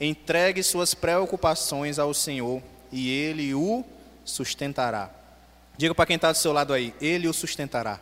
[0.00, 3.84] Entregue suas preocupações ao Senhor e Ele o
[4.24, 5.10] sustentará.
[5.76, 8.00] Diga para quem está do seu lado aí: Ele o sustentará.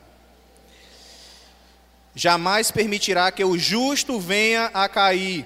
[2.18, 5.44] Jamais permitirá que o justo venha a cair.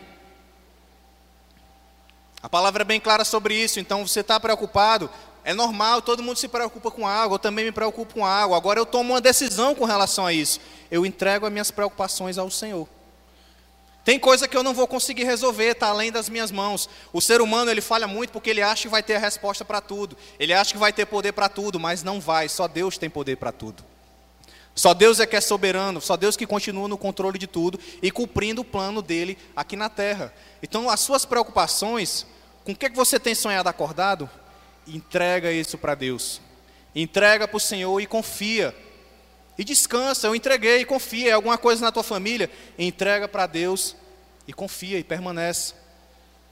[2.40, 5.11] A palavra é bem clara sobre isso, então você está preocupado,
[5.42, 8.56] é normal, todo mundo se preocupa com água, eu também me preocupo com água.
[8.56, 10.61] Agora eu tomo uma decisão com relação a isso.
[10.92, 12.88] Eu entrego as minhas preocupações ao Senhor.
[14.04, 16.88] Tem coisa que eu não vou conseguir resolver, está além das minhas mãos.
[17.12, 19.80] O ser humano ele falha muito porque ele acha que vai ter a resposta para
[19.80, 20.16] tudo.
[20.38, 22.48] Ele acha que vai ter poder para tudo, mas não vai.
[22.48, 23.89] Só Deus tem poder para tudo.
[24.81, 28.11] Só Deus é que é soberano, só Deus que continua no controle de tudo e
[28.11, 30.33] cumprindo o plano dele aqui na terra.
[30.62, 32.25] Então, as suas preocupações,
[32.64, 34.27] com o que você tem sonhado acordado,
[34.88, 36.40] entrega isso para Deus.
[36.95, 38.75] Entrega para o Senhor e confia.
[39.59, 41.29] E descansa, eu entreguei confia.
[41.29, 43.95] É alguma coisa na tua família, entrega para Deus
[44.49, 45.75] e confia e permanece.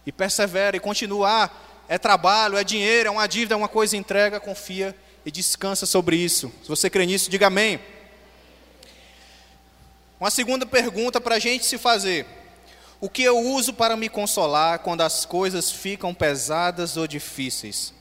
[0.05, 1.45] E persevera e continua.
[1.45, 1.51] Ah,
[1.89, 6.17] é trabalho, é dinheiro, é uma dívida, é uma coisa, entrega, confia e descansa sobre
[6.17, 6.53] isso.
[6.63, 7.81] Se você crê nisso, diga amém.
[10.21, 12.27] Uma segunda pergunta para a gente se fazer:
[13.01, 17.95] O que eu uso para me consolar quando as coisas ficam pesadas ou difíceis?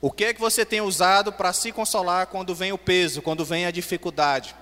[0.00, 3.44] O que é que você tem usado para se consolar quando vem o peso, quando
[3.44, 4.56] vem a dificuldade,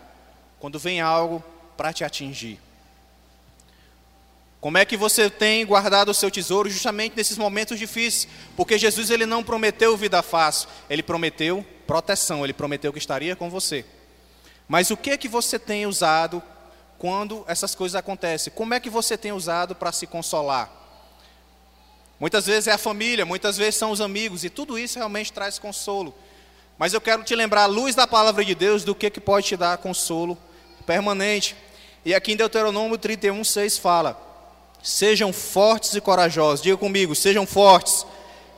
[0.59, 1.43] quando vem algo
[1.77, 2.61] para te atingir?
[4.61, 8.27] Como é que você tem guardado o seu tesouro justamente nesses momentos difíceis?
[8.57, 13.49] Porque Jesus ele não prometeu vida fácil, ele prometeu proteção, ele prometeu que estaria com
[13.49, 13.87] você.
[14.67, 16.43] Mas o que é que você tem usado
[16.99, 18.53] quando essas coisas acontecem?
[18.53, 20.71] Como é que você tem usado para se consolar?
[22.19, 25.59] Muitas vezes é a família, muitas vezes são os amigos, e tudo isso realmente traz
[25.59, 26.13] consolo.
[26.77, 29.47] Mas eu quero te lembrar, à luz da palavra de Deus, do que, que pode
[29.47, 30.37] te dar consolo
[30.85, 31.57] permanente.
[32.05, 34.21] E aqui em Deuteronômio 31, 6 fala:
[34.83, 36.63] Sejam fortes e corajosos.
[36.63, 38.07] Diga comigo, sejam fortes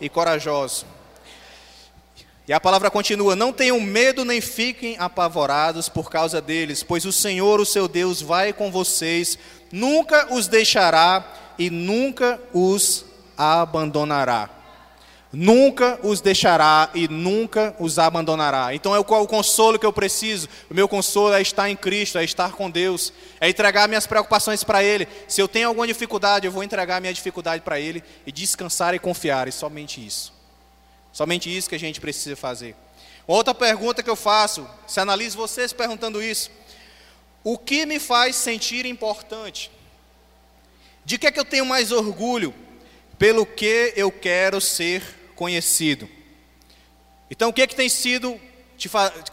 [0.00, 0.86] e corajosos.
[2.50, 7.12] E a palavra continua: Não tenham medo nem fiquem apavorados por causa deles, pois o
[7.12, 9.38] Senhor, o seu Deus, vai com vocês,
[9.70, 11.24] nunca os deixará
[11.56, 13.04] e nunca os
[13.38, 14.50] abandonará.
[15.32, 18.74] Nunca os deixará e nunca os abandonará.
[18.74, 20.48] Então, é o consolo que eu preciso?
[20.68, 24.64] O meu consolo é estar em Cristo, é estar com Deus, é entregar minhas preocupações
[24.64, 25.06] para Ele.
[25.28, 28.98] Se eu tenho alguma dificuldade, eu vou entregar minha dificuldade para Ele e descansar e
[28.98, 30.39] confiar, e somente isso.
[31.12, 32.74] Somente isso que a gente precisa fazer.
[33.26, 36.50] Outra pergunta que eu faço, se analise vocês perguntando isso:
[37.44, 39.70] o que me faz sentir importante?
[41.04, 42.54] De que é que eu tenho mais orgulho?
[43.20, 45.02] pelo que eu quero ser
[45.36, 46.08] conhecido.
[47.30, 48.40] Então, o que é que tem sido,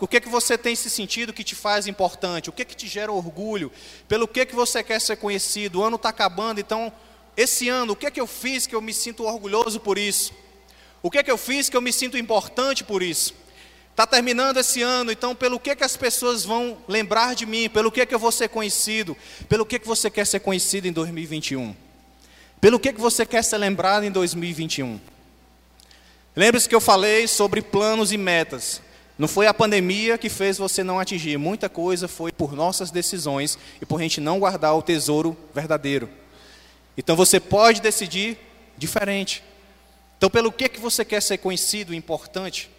[0.01, 2.49] o que é que você tem se sentido que te faz importante?
[2.49, 3.71] O que é que te gera orgulho?
[4.05, 5.79] Pelo que é que você quer ser conhecido?
[5.79, 6.91] O ano está acabando, então,
[7.37, 10.33] esse ano, o que é que eu fiz que eu me sinto orgulhoso por isso?
[11.01, 13.33] O que é que eu fiz que eu me sinto importante por isso?
[13.91, 17.67] Está terminando esse ano, então pelo que, que as pessoas vão lembrar de mim?
[17.67, 19.17] Pelo que, que eu vou ser conhecido?
[19.49, 21.75] Pelo que, que você quer ser conhecido em 2021?
[22.61, 24.99] Pelo que, que você quer ser lembrado em 2021?
[26.35, 28.81] Lembre-se que eu falei sobre planos e metas.
[29.17, 31.37] Não foi a pandemia que fez você não atingir.
[31.37, 36.07] Muita coisa foi por nossas decisões e por a gente não guardar o tesouro verdadeiro.
[36.95, 38.37] Então você pode decidir
[38.77, 39.43] diferente.
[40.17, 42.69] Então, pelo que, que você quer ser conhecido, importante?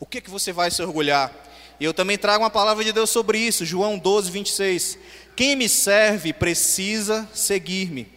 [0.00, 1.32] O que, que você vai se orgulhar?
[1.78, 4.98] E eu também trago uma palavra de Deus sobre isso, João 12, 26.
[5.36, 8.08] Quem me serve precisa seguir-me.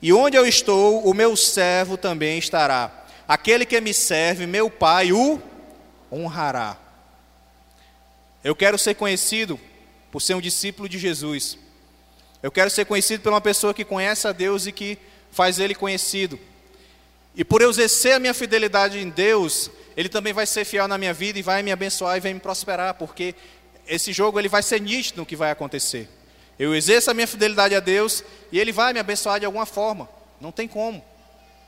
[0.00, 3.06] E onde eu estou, o meu servo também estará.
[3.26, 5.40] Aquele que me serve, meu Pai, o
[6.10, 6.76] honrará.
[8.44, 9.58] Eu quero ser conhecido
[10.10, 11.56] por ser um discípulo de Jesus.
[12.42, 14.98] Eu quero ser conhecido por uma pessoa que conhece a Deus e que
[15.30, 16.38] faz Ele conhecido.
[17.34, 20.98] E por eu exercer a minha fidelidade em Deus, Ele também vai ser fiel na
[20.98, 23.34] minha vida e vai me abençoar e vai me prosperar, porque
[23.86, 26.08] esse jogo ele vai ser nítido no que vai acontecer.
[26.58, 30.08] Eu exerço a minha fidelidade a Deus e Ele vai me abençoar de alguma forma.
[30.40, 31.04] Não tem como.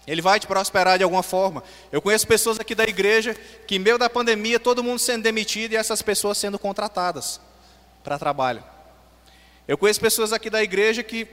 [0.06, 1.64] Ele vai te prosperar de alguma forma.
[1.90, 3.34] Eu conheço pessoas aqui da igreja
[3.66, 7.40] que, em meio da pandemia, todo mundo sendo demitido e essas pessoas sendo contratadas
[8.02, 8.62] para trabalho.
[9.66, 11.26] Eu conheço pessoas aqui da igreja que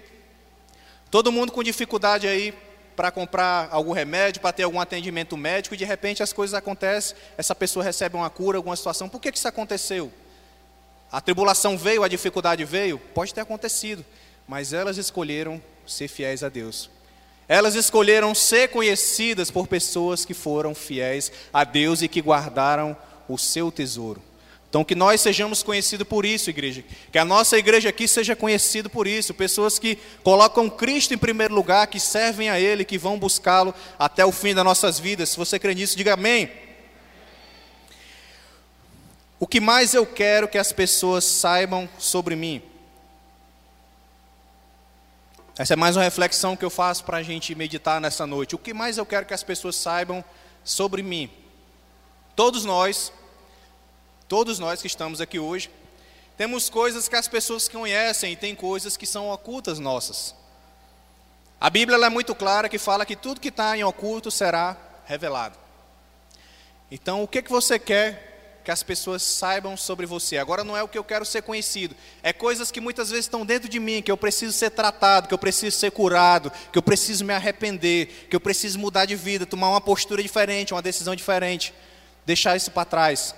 [1.10, 2.54] todo mundo com dificuldade aí
[3.02, 7.18] para comprar algum remédio, para ter algum atendimento médico, e de repente as coisas acontecem,
[7.36, 9.10] essa pessoa recebe uma cura, alguma situação.
[9.10, 10.14] Por que, que isso aconteceu?
[11.12, 13.00] A tribulação veio, a dificuldade veio?
[13.00, 14.06] Pode ter acontecido,
[14.48, 16.92] mas elas escolheram ser fiéis a Deus.
[17.48, 22.96] Elas escolheram ser conhecidas por pessoas que foram fiéis a Deus e que guardaram
[23.28, 24.22] o seu tesouro.
[24.72, 26.82] Então, que nós sejamos conhecidos por isso, igreja.
[27.12, 29.34] Que a nossa igreja aqui seja conhecida por isso.
[29.34, 34.26] Pessoas que colocam Cristo em primeiro lugar, que servem a Ele, que vão buscá-lo até
[34.26, 35.28] o fim das nossas vidas.
[35.28, 36.50] Se você crê nisso, diga amém.
[39.38, 42.62] O que mais eu quero que as pessoas saibam sobre mim?
[45.58, 48.56] Essa é mais uma reflexão que eu faço para a gente meditar nessa noite.
[48.56, 50.24] O que mais eu quero que as pessoas saibam
[50.64, 51.30] sobre mim?
[52.38, 53.12] Todos nós,
[54.32, 55.70] todos nós que estamos aqui hoje,
[56.38, 60.34] temos coisas que as pessoas conhecem e tem coisas que são ocultas nossas.
[61.60, 65.60] A Bíblia é muito clara que fala que tudo que está em oculto será revelado.
[66.90, 70.38] Então, o que, que você quer que as pessoas saibam sobre você.
[70.38, 73.44] Agora não é o que eu quero ser conhecido, é coisas que muitas vezes estão
[73.44, 76.84] dentro de mim, que eu preciso ser tratado, que eu preciso ser curado, que eu
[76.84, 81.16] preciso me arrepender, que eu preciso mudar de vida, tomar uma postura diferente, uma decisão
[81.16, 81.74] diferente,
[82.24, 83.36] deixar isso para trás.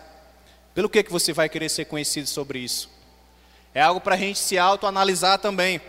[0.74, 2.89] Pelo que, que você vai querer ser conhecido sobre isso?
[3.74, 5.80] É algo para a gente se autoanalisar também.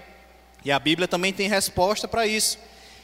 [0.65, 2.59] E a Bíblia também tem resposta para isso.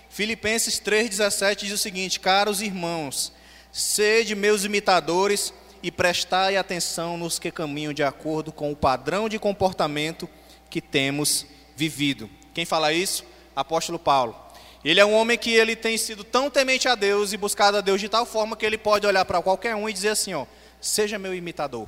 [0.08, 3.32] Filipenses 3,17 diz o seguinte: Caros irmãos,
[3.72, 5.52] sede meus imitadores
[5.82, 10.28] e prestai atenção nos que caminham de acordo com o padrão de comportamento
[10.68, 12.28] que temos vivido.
[12.52, 13.24] Quem fala isso?
[13.54, 14.36] Apóstolo Paulo.
[14.84, 17.80] Ele é um homem que ele tem sido tão temente a Deus e buscado a
[17.80, 20.46] Deus de tal forma que ele pode olhar para qualquer um e dizer assim, ó,
[20.80, 21.86] seja meu imitador.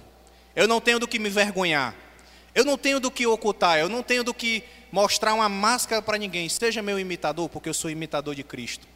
[0.55, 1.95] Eu não tenho do que me vergonhar.
[2.55, 6.18] Eu não tenho do que ocultar, eu não tenho do que mostrar uma máscara para
[6.18, 6.49] ninguém.
[6.51, 8.86] Seja meu imitador, porque eu sou imitador de Cristo.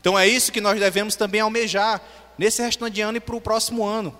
[0.00, 2.00] Então é isso que nós devemos também almejar
[2.38, 4.16] nesse restante de ano e para o próximo ano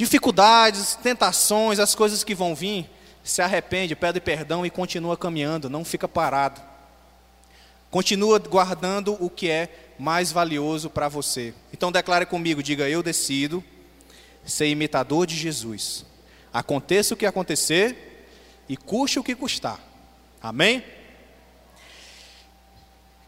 [0.00, 2.88] dificuldades, tentações, as coisas que vão vir,
[3.22, 6.58] se arrepende, pede perdão e continua caminhando, não fica parado.
[7.90, 9.68] Continua guardando o que é
[9.98, 11.52] mais valioso para você.
[11.72, 13.62] Então declare comigo, diga: Eu decido
[14.44, 16.04] ser imitador de Jesus.
[16.52, 18.26] Aconteça o que acontecer
[18.68, 19.80] e custe o que custar.
[20.42, 20.84] Amém?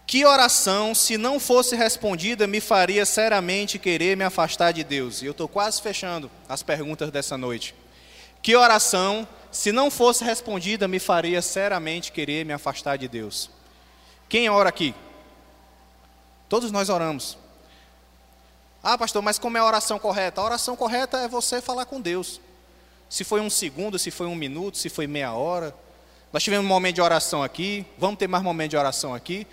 [0.06, 5.22] Que oração, se não fosse respondida, me faria seriamente querer me afastar de Deus?
[5.22, 7.74] E eu estou quase fechando as perguntas dessa noite.
[8.42, 13.48] Que oração, se não fosse respondida, me faria seriamente querer me afastar de Deus?
[14.32, 14.94] Quem ora aqui?
[16.48, 17.36] Todos nós oramos.
[18.82, 20.40] Ah, pastor, mas como é a oração correta?
[20.40, 22.40] A oração correta é você falar com Deus.
[23.10, 25.76] Se foi um segundo, se foi um minuto, se foi meia hora.
[26.32, 29.46] Nós tivemos um momento de oração aqui, vamos ter mais momento de oração aqui.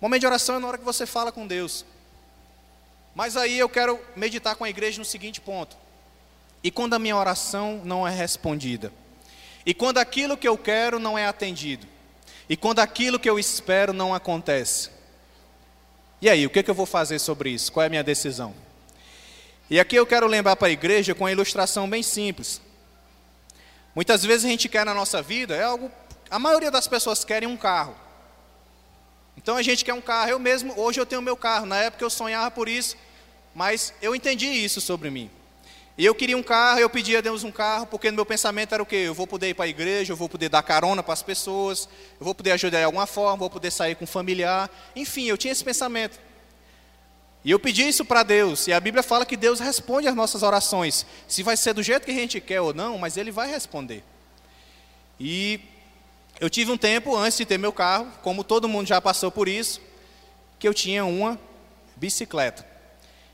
[0.00, 1.84] Momento de oração é na hora que você fala com Deus.
[3.16, 5.76] Mas aí eu quero meditar com a igreja no seguinte ponto.
[6.62, 8.92] E quando a minha oração não é respondida?
[9.66, 11.84] E quando aquilo que eu quero não é atendido?
[12.50, 14.90] E quando aquilo que eu espero não acontece?
[16.20, 17.70] E aí, o que, que eu vou fazer sobre isso?
[17.70, 18.52] Qual é a minha decisão?
[19.70, 22.60] E aqui eu quero lembrar para a igreja com uma ilustração bem simples.
[23.94, 25.92] Muitas vezes a gente quer na nossa vida, é algo.
[26.28, 27.94] A maioria das pessoas querem um carro.
[29.36, 30.30] Então a gente quer um carro.
[30.30, 31.66] Eu mesmo, hoje eu tenho meu carro.
[31.66, 32.96] Na época eu sonhava por isso,
[33.54, 35.30] mas eu entendi isso sobre mim.
[36.00, 38.72] E eu queria um carro, eu pedi a Deus um carro, porque no meu pensamento
[38.72, 38.96] era o quê?
[38.96, 41.86] Eu vou poder ir para a igreja, eu vou poder dar carona para as pessoas,
[42.18, 44.70] eu vou poder ajudar de alguma forma, vou poder sair com um familiar.
[44.96, 46.18] Enfim, eu tinha esse pensamento.
[47.44, 50.42] E eu pedi isso para Deus, e a Bíblia fala que Deus responde às nossas
[50.42, 51.04] orações.
[51.28, 54.02] Se vai ser do jeito que a gente quer ou não, mas Ele vai responder.
[55.20, 55.60] E
[56.40, 59.46] eu tive um tempo antes de ter meu carro, como todo mundo já passou por
[59.46, 59.82] isso,
[60.58, 61.38] que eu tinha uma
[61.94, 62.69] bicicleta.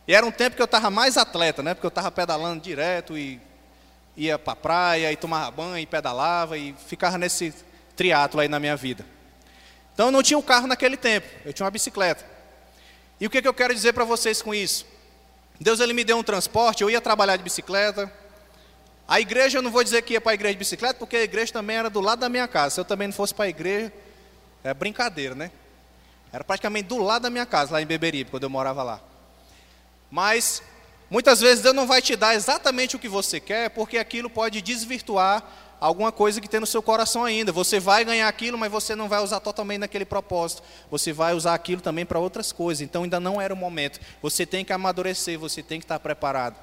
[0.07, 1.75] E era um tempo que eu estava mais atleta, né?
[1.75, 3.41] Porque eu estava pedalando direto e
[4.17, 7.53] ia para a praia, e tomava banho, e pedalava, e ficava nesse
[7.97, 9.05] triatlo aí na minha vida.
[9.93, 12.25] Então eu não tinha um carro naquele tempo, eu tinha uma bicicleta.
[13.21, 14.87] E o que, que eu quero dizer para vocês com isso?
[15.61, 18.13] Deus ele me deu um transporte, eu ia trabalhar de bicicleta,
[19.09, 21.23] A igreja, eu não vou dizer que ia para a igreja de bicicleta, porque a
[21.23, 22.75] igreja também era do lado da minha casa.
[22.75, 23.93] Se eu também não fosse para a igreja,
[24.65, 25.51] é brincadeira, né?
[26.33, 29.01] Era praticamente do lado da minha casa, lá em Beberibe, quando eu morava lá.
[30.11, 30.63] Mas,
[31.11, 34.61] muitas vezes Deus não vai te dar exatamente o que você quer, porque aquilo pode
[34.61, 35.43] desvirtuar
[35.81, 37.53] alguma coisa que tem no seu coração ainda.
[37.53, 40.63] Você vai ganhar aquilo, mas você não vai usar totalmente naquele propósito.
[40.91, 42.81] Você vai usar aquilo também para outras coisas.
[42.81, 44.01] Então ainda não era o momento.
[44.23, 46.57] Você tem que amadurecer, você tem que estar preparado.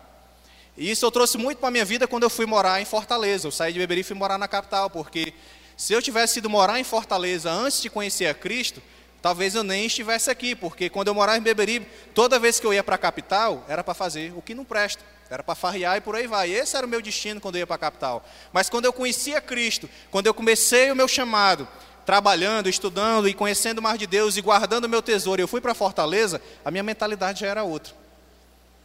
[0.75, 3.47] E isso eu trouxe muito para a minha vida quando eu fui morar em Fortaleza.
[3.47, 5.33] Eu saí de Beberibe e fui morar na capital, porque
[5.77, 8.81] se eu tivesse ido morar em Fortaleza antes de conhecer a Cristo,
[9.23, 12.73] talvez eu nem estivesse aqui, porque quando eu morava em Beberibe, toda vez que eu
[12.73, 16.01] ia para a capital, era para fazer o que não presta, era para farrear e
[16.01, 16.51] por aí vai.
[16.51, 18.25] Esse era o meu destino quando eu ia para a capital.
[18.51, 21.65] Mas quando eu conhecia Cristo, quando eu comecei o meu chamado,
[22.05, 25.73] trabalhando, estudando e conhecendo mais de Deus e guardando o meu tesouro, eu fui para
[25.73, 27.93] Fortaleza, a minha mentalidade já era outra.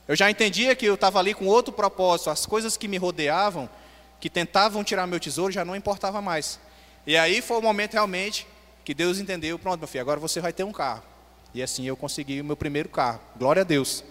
[0.07, 3.68] Eu já entendia que eu estava ali com outro propósito, as coisas que me rodeavam,
[4.20, 6.61] que tentavam tirar meu tesouro, já não importava mais.
[7.05, 8.47] E aí foi o momento realmente
[8.89, 11.03] que Deus entendeu, pronto, meu filho, agora você vai ter um carro.
[11.53, 13.20] E assim eu consegui o meu primeiro carro.
[13.36, 14.03] Glória a Deus.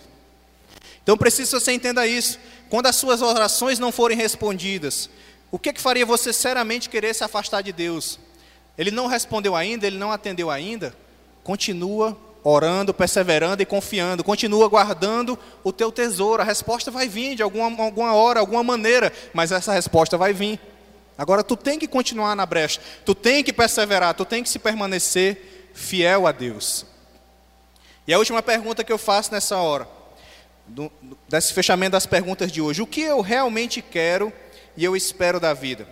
[1.01, 2.37] Então preciso que você entenda isso.
[2.69, 5.09] Quando as suas orações não forem respondidas,
[5.49, 8.19] o que, que faria você seriamente querer se afastar de Deus?
[8.77, 10.95] Ele não respondeu ainda, ele não atendeu ainda.
[11.43, 14.23] Continua orando, perseverando e confiando.
[14.23, 16.43] Continua guardando o teu tesouro.
[16.43, 20.59] A resposta vai vir de alguma, alguma hora, alguma maneira, mas essa resposta vai vir.
[21.17, 24.59] Agora tu tem que continuar na brecha, tu tem que perseverar, tu tem que se
[24.59, 26.85] permanecer fiel a Deus.
[28.07, 29.87] E a última pergunta que eu faço nessa hora,
[30.67, 30.91] do,
[31.27, 34.31] desse fechamento das perguntas de hoje: o que eu realmente quero
[34.75, 35.87] e eu espero da vida?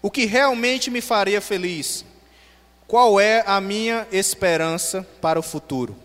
[0.00, 2.04] O que realmente me faria feliz?
[2.86, 5.96] Qual é a minha esperança para o futuro?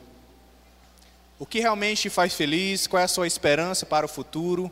[1.38, 2.88] O que realmente te faz feliz?
[2.88, 4.72] Qual é a sua esperança para o futuro?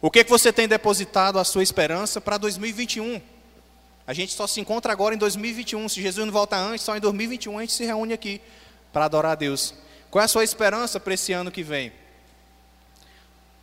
[0.00, 3.20] O que, que você tem depositado a sua esperança para 2021?
[4.06, 5.88] A gente só se encontra agora em 2021.
[5.88, 8.40] Se Jesus não volta antes, só em 2021 a gente se reúne aqui
[8.92, 9.74] para adorar a Deus.
[10.10, 11.92] Qual é a sua esperança para esse ano que vem?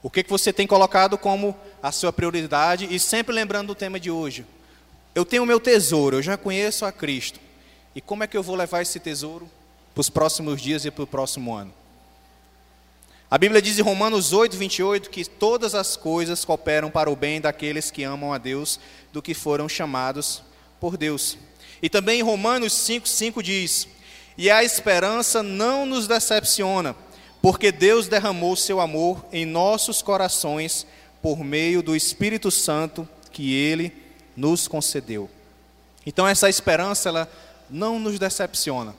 [0.02, 2.94] O que, que você tem colocado como a sua prioridade?
[2.94, 4.46] E sempre lembrando do tema de hoje:
[5.16, 7.40] eu tenho o meu tesouro, eu já conheço a Cristo.
[7.96, 9.50] E como é que eu vou levar esse tesouro
[9.94, 11.74] para os próximos dias e para o próximo ano?
[13.34, 17.42] A Bíblia diz em Romanos 8, 28 que todas as coisas cooperam para o bem
[17.42, 18.80] daqueles que amam a Deus,
[19.12, 20.44] do que foram chamados
[20.80, 21.36] por Deus.
[21.82, 23.88] E também em Romanos 5, 5 diz:
[24.38, 26.96] E a esperança não nos decepciona,
[27.42, 30.86] porque Deus derramou seu amor em nossos corações
[31.20, 33.92] por meio do Espírito Santo que Ele
[34.38, 35.28] nos concedeu.
[36.06, 37.28] Então essa esperança ela
[37.68, 38.94] não nos decepciona.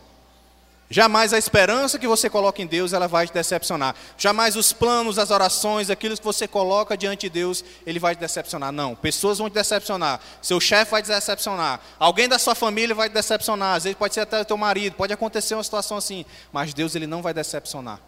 [0.90, 3.94] Jamais a esperança que você coloca em Deus, ela vai te decepcionar.
[4.18, 8.18] Jamais os planos, as orações, aquilo que você coloca diante de Deus, ele vai te
[8.18, 8.70] decepcionar.
[8.70, 10.20] Não, pessoas vão te decepcionar.
[10.42, 11.80] Seu chefe vai te decepcionar.
[11.98, 13.76] Alguém da sua família vai te decepcionar.
[13.76, 16.94] Às vezes pode ser até o teu marido, pode acontecer uma situação assim, mas Deus
[16.94, 17.98] ele não vai decepcionar.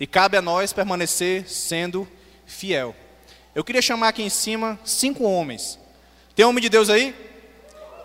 [0.00, 2.08] E cabe a nós permanecer sendo
[2.46, 2.96] fiel.
[3.54, 5.78] Eu queria chamar aqui em cima cinco homens
[6.36, 7.14] tem homem de Deus aí?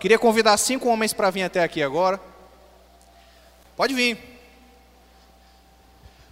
[0.00, 2.18] Queria convidar cinco homens para vir até aqui agora.
[3.82, 4.16] Pode vir.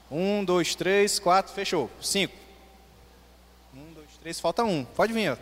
[0.09, 1.91] Um, dois, três, quatro, fechou.
[2.01, 2.33] Cinco.
[3.75, 4.85] Um, dois, três, falta um.
[4.85, 5.33] Pode vir.
[5.33, 5.37] Ó.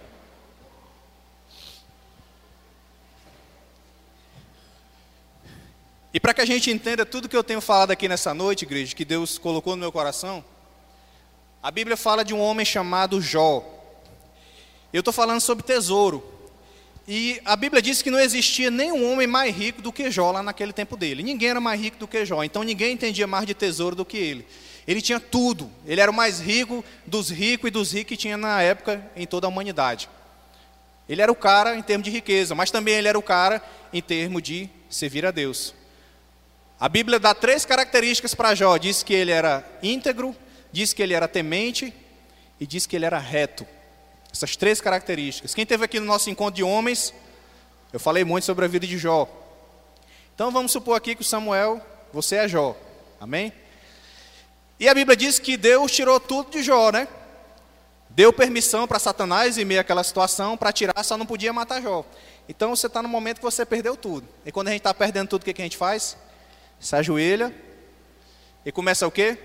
[6.14, 8.96] E para que a gente entenda tudo que eu tenho falado aqui nessa noite, igreja,
[8.96, 10.42] que Deus colocou no meu coração,
[11.62, 13.62] a Bíblia fala de um homem chamado Jó.
[14.94, 16.37] Eu estou falando sobre tesouro.
[17.10, 20.42] E a Bíblia diz que não existia nenhum homem mais rico do que Jó lá
[20.42, 21.22] naquele tempo dele.
[21.22, 24.18] Ninguém era mais rico do que Jó, então ninguém entendia mais de tesouro do que
[24.18, 24.46] ele.
[24.86, 28.36] Ele tinha tudo, ele era o mais rico dos ricos e dos ricos que tinha
[28.36, 30.06] na época em toda a humanidade.
[31.08, 34.02] Ele era o cara em termos de riqueza, mas também ele era o cara em
[34.02, 35.74] termos de servir a Deus.
[36.78, 40.36] A Bíblia dá três características para Jó: diz que ele era íntegro,
[40.70, 41.90] diz que ele era temente
[42.60, 43.66] e diz que ele era reto.
[44.32, 45.54] Essas três características.
[45.54, 47.14] Quem teve aqui no nosso encontro de homens,
[47.92, 49.28] eu falei muito sobre a vida de Jó.
[50.34, 51.80] Então vamos supor aqui que o Samuel,
[52.12, 52.76] você é Jó.
[53.20, 53.52] Amém?
[54.78, 57.08] E a Bíblia diz que Deus tirou tudo de Jó, né?
[58.10, 62.04] Deu permissão para Satanás, em meio àquela situação, para tirar, só não podia matar Jó.
[62.48, 64.26] Então você está no momento que você perdeu tudo.
[64.46, 66.16] E quando a gente está perdendo tudo, o que, que a gente faz?
[66.80, 67.54] Se ajoelha
[68.64, 69.38] e começa o quê?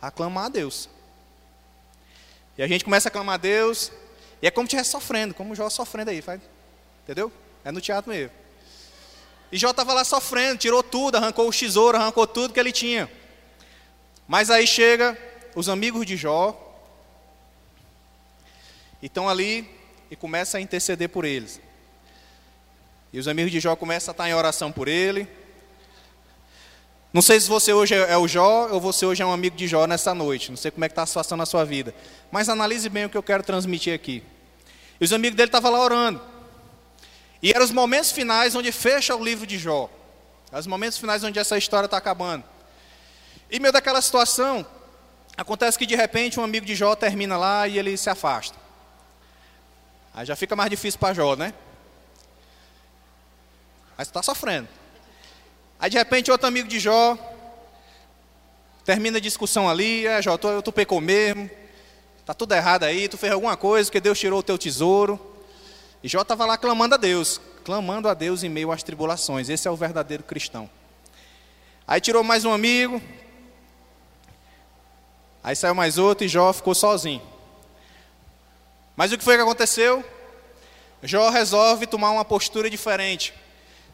[0.00, 0.88] A clamar a Deus.
[2.56, 3.92] E a gente começa a clamar a Deus,
[4.42, 6.40] e é como se estivesse sofrendo, como Jó sofrendo aí, faz,
[7.04, 7.30] entendeu?
[7.64, 8.32] É no teatro mesmo.
[9.52, 13.10] E Jó estava lá sofrendo, tirou tudo, arrancou o tesouro, arrancou tudo que ele tinha.
[14.26, 15.18] Mas aí chega
[15.54, 16.66] os amigos de Jó,
[19.02, 19.68] E estão ali
[20.10, 21.60] e começa a interceder por eles.
[23.12, 25.26] E os amigos de Jó começam a estar em oração por ele.
[27.12, 29.66] Não sei se você hoje é o Jó ou você hoje é um amigo de
[29.66, 30.50] Jó nessa noite.
[30.50, 31.92] Não sei como é que está a situação na sua vida.
[32.30, 34.22] Mas analise bem o que eu quero transmitir aqui.
[35.00, 36.20] E os amigos dele estavam lá orando.
[37.42, 39.90] E eram os momentos finais onde fecha o livro de Jó.
[40.52, 42.44] Os momentos finais onde essa história está acabando.
[43.50, 44.64] E meio daquela situação,
[45.36, 48.56] acontece que de repente um amigo de Jó termina lá e ele se afasta.
[50.14, 51.52] Aí já fica mais difícil para Jó, né?
[53.98, 54.79] Mas está sofrendo.
[55.80, 57.16] Aí de repente outro amigo de Jó
[58.84, 61.48] termina a discussão ali, é Jó, tu, tu pecou mesmo,
[62.26, 65.18] tá tudo errado aí, tu fez alguma coisa, porque Deus tirou o teu tesouro.
[66.02, 69.48] E Jó estava lá clamando a Deus, clamando a Deus em meio às tribulações.
[69.48, 70.68] Esse é o verdadeiro cristão.
[71.86, 73.00] Aí tirou mais um amigo,
[75.42, 77.22] aí saiu mais outro e Jó ficou sozinho.
[78.94, 80.04] Mas o que foi que aconteceu?
[81.02, 83.32] Jó resolve tomar uma postura diferente.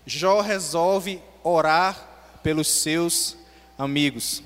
[0.05, 1.97] Jó resolve orar
[2.43, 3.37] pelos seus
[3.79, 4.43] amigos.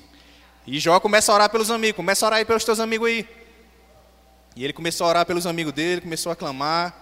[0.67, 3.29] E Jó começa a orar pelos amigos, começa a orar aí pelos teus amigos aí.
[4.55, 6.95] E ele começou a orar pelos amigos dele, começou a clamar.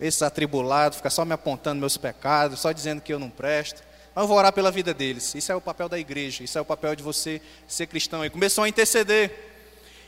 [0.00, 3.82] Esse atribulado, fica só me apontando meus pecados, só dizendo que eu não presto.
[4.14, 5.34] Mas eu vou orar pela vida deles.
[5.34, 8.24] Isso é o papel da igreja, isso é o papel de você ser cristão.
[8.24, 9.32] E começou a interceder.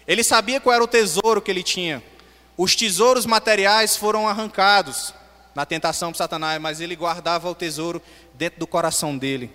[0.07, 2.03] Ele sabia qual era o tesouro que ele tinha.
[2.57, 5.12] Os tesouros materiais foram arrancados
[5.55, 8.01] na tentação para Satanás, mas ele guardava o tesouro
[8.41, 9.53] dentro do coração dele.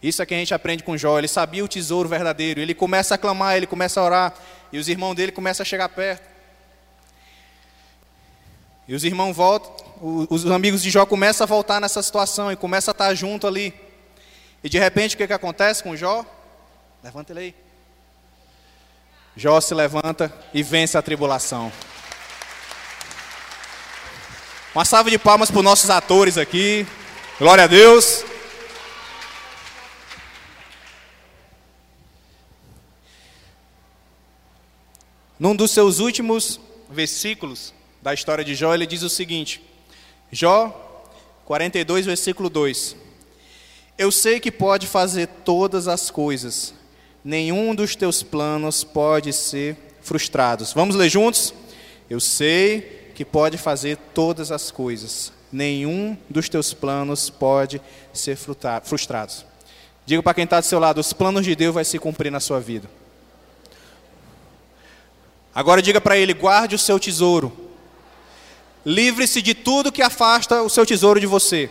[0.00, 1.18] Isso é que a gente aprende com Jó.
[1.18, 2.60] Ele sabia o tesouro verdadeiro.
[2.60, 4.34] Ele começa a clamar, ele começa a orar.
[4.72, 6.30] E os irmãos dele começam a chegar perto.
[8.86, 9.72] E os irmãos voltam,
[10.30, 13.74] os amigos de Jó começam a voltar nessa situação e começam a estar junto ali.
[14.62, 16.24] E de repente o que, que acontece com Jó?
[17.02, 17.54] Levanta ele aí.
[19.36, 21.72] Jó se levanta e vence a tribulação.
[24.72, 26.86] Uma salva de palmas para os nossos atores aqui.
[27.38, 28.24] Glória a Deus.
[35.38, 36.60] Num dos seus últimos
[36.90, 37.72] versículos
[38.02, 39.62] da história de Jó, ele diz o seguinte:
[40.30, 41.04] Jó
[41.46, 42.96] 42, versículo 2:
[43.96, 46.74] Eu sei que pode fazer todas as coisas,
[47.24, 50.66] nenhum dos teus planos pode ser frustrado.
[50.74, 51.54] Vamos ler juntos?
[52.10, 55.32] Eu sei que pode fazer todas as coisas.
[55.52, 57.80] Nenhum dos teus planos pode
[58.12, 59.32] ser frustrado.
[60.06, 62.40] Diga para quem está do seu lado: os planos de Deus vai se cumprir na
[62.40, 62.88] sua vida.
[65.54, 67.52] Agora diga para ele: guarde o seu tesouro.
[68.84, 71.70] Livre-se de tudo que afasta o seu tesouro de você.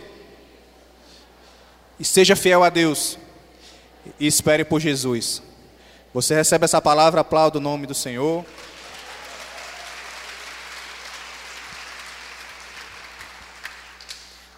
[1.98, 3.18] E seja fiel a Deus.
[4.18, 5.42] E espere por Jesus.
[6.14, 8.44] Você recebe essa palavra, aplauda o nome do Senhor.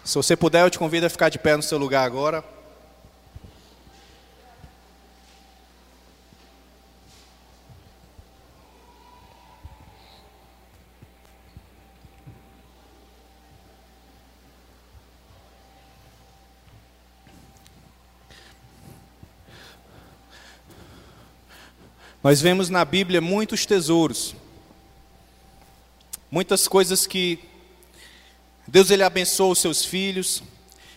[0.05, 2.45] Se você puder, eu te convido a ficar de pé no seu lugar agora.
[22.23, 24.35] Nós vemos na Bíblia muitos tesouros,
[26.29, 27.54] muitas coisas que
[28.75, 30.43] Deus ele abençoa os seus filhos.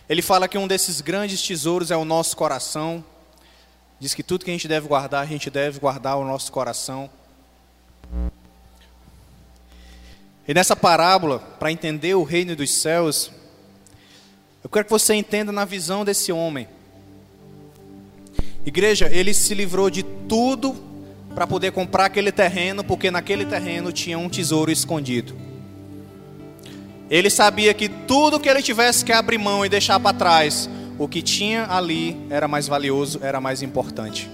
[0.09, 3.01] Ele fala que um desses grandes tesouros é o nosso coração.
[3.97, 7.09] Diz que tudo que a gente deve guardar, a gente deve guardar o nosso coração.
[10.45, 13.31] E nessa parábola, para entender o reino dos céus,
[14.61, 16.67] eu quero que você entenda na visão desse homem.
[18.65, 20.75] Igreja, ele se livrou de tudo
[21.33, 25.47] para poder comprar aquele terreno, porque naquele terreno tinha um tesouro escondido.
[27.09, 31.07] Ele sabia que tudo que ele tivesse que abrir mão e deixar para trás, o
[31.07, 34.29] que tinha ali era mais valioso, era mais importante.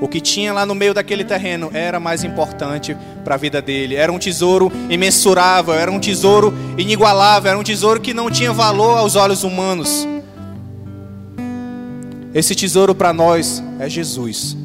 [0.00, 3.96] O que tinha lá no meio daquele terreno era mais importante para a vida dele.
[3.96, 8.96] Era um tesouro imensurável, era um tesouro inigualável, era um tesouro que não tinha valor
[8.96, 10.06] aos olhos humanos.
[12.32, 14.56] Esse tesouro para nós é Jesus.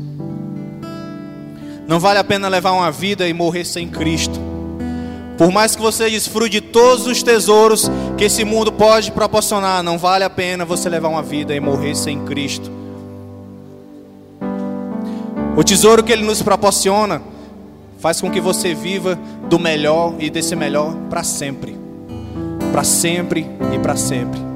[1.88, 4.53] Não vale a pena levar uma vida e morrer sem Cristo.
[5.38, 9.98] Por mais que você desfrute de todos os tesouros que esse mundo pode proporcionar, não
[9.98, 12.72] vale a pena você levar uma vida e morrer sem Cristo.
[15.56, 17.22] O tesouro que Ele nos proporciona
[18.00, 19.18] faz com que você viva
[19.48, 21.78] do melhor e desse melhor para sempre.
[22.72, 24.53] Para sempre e para sempre.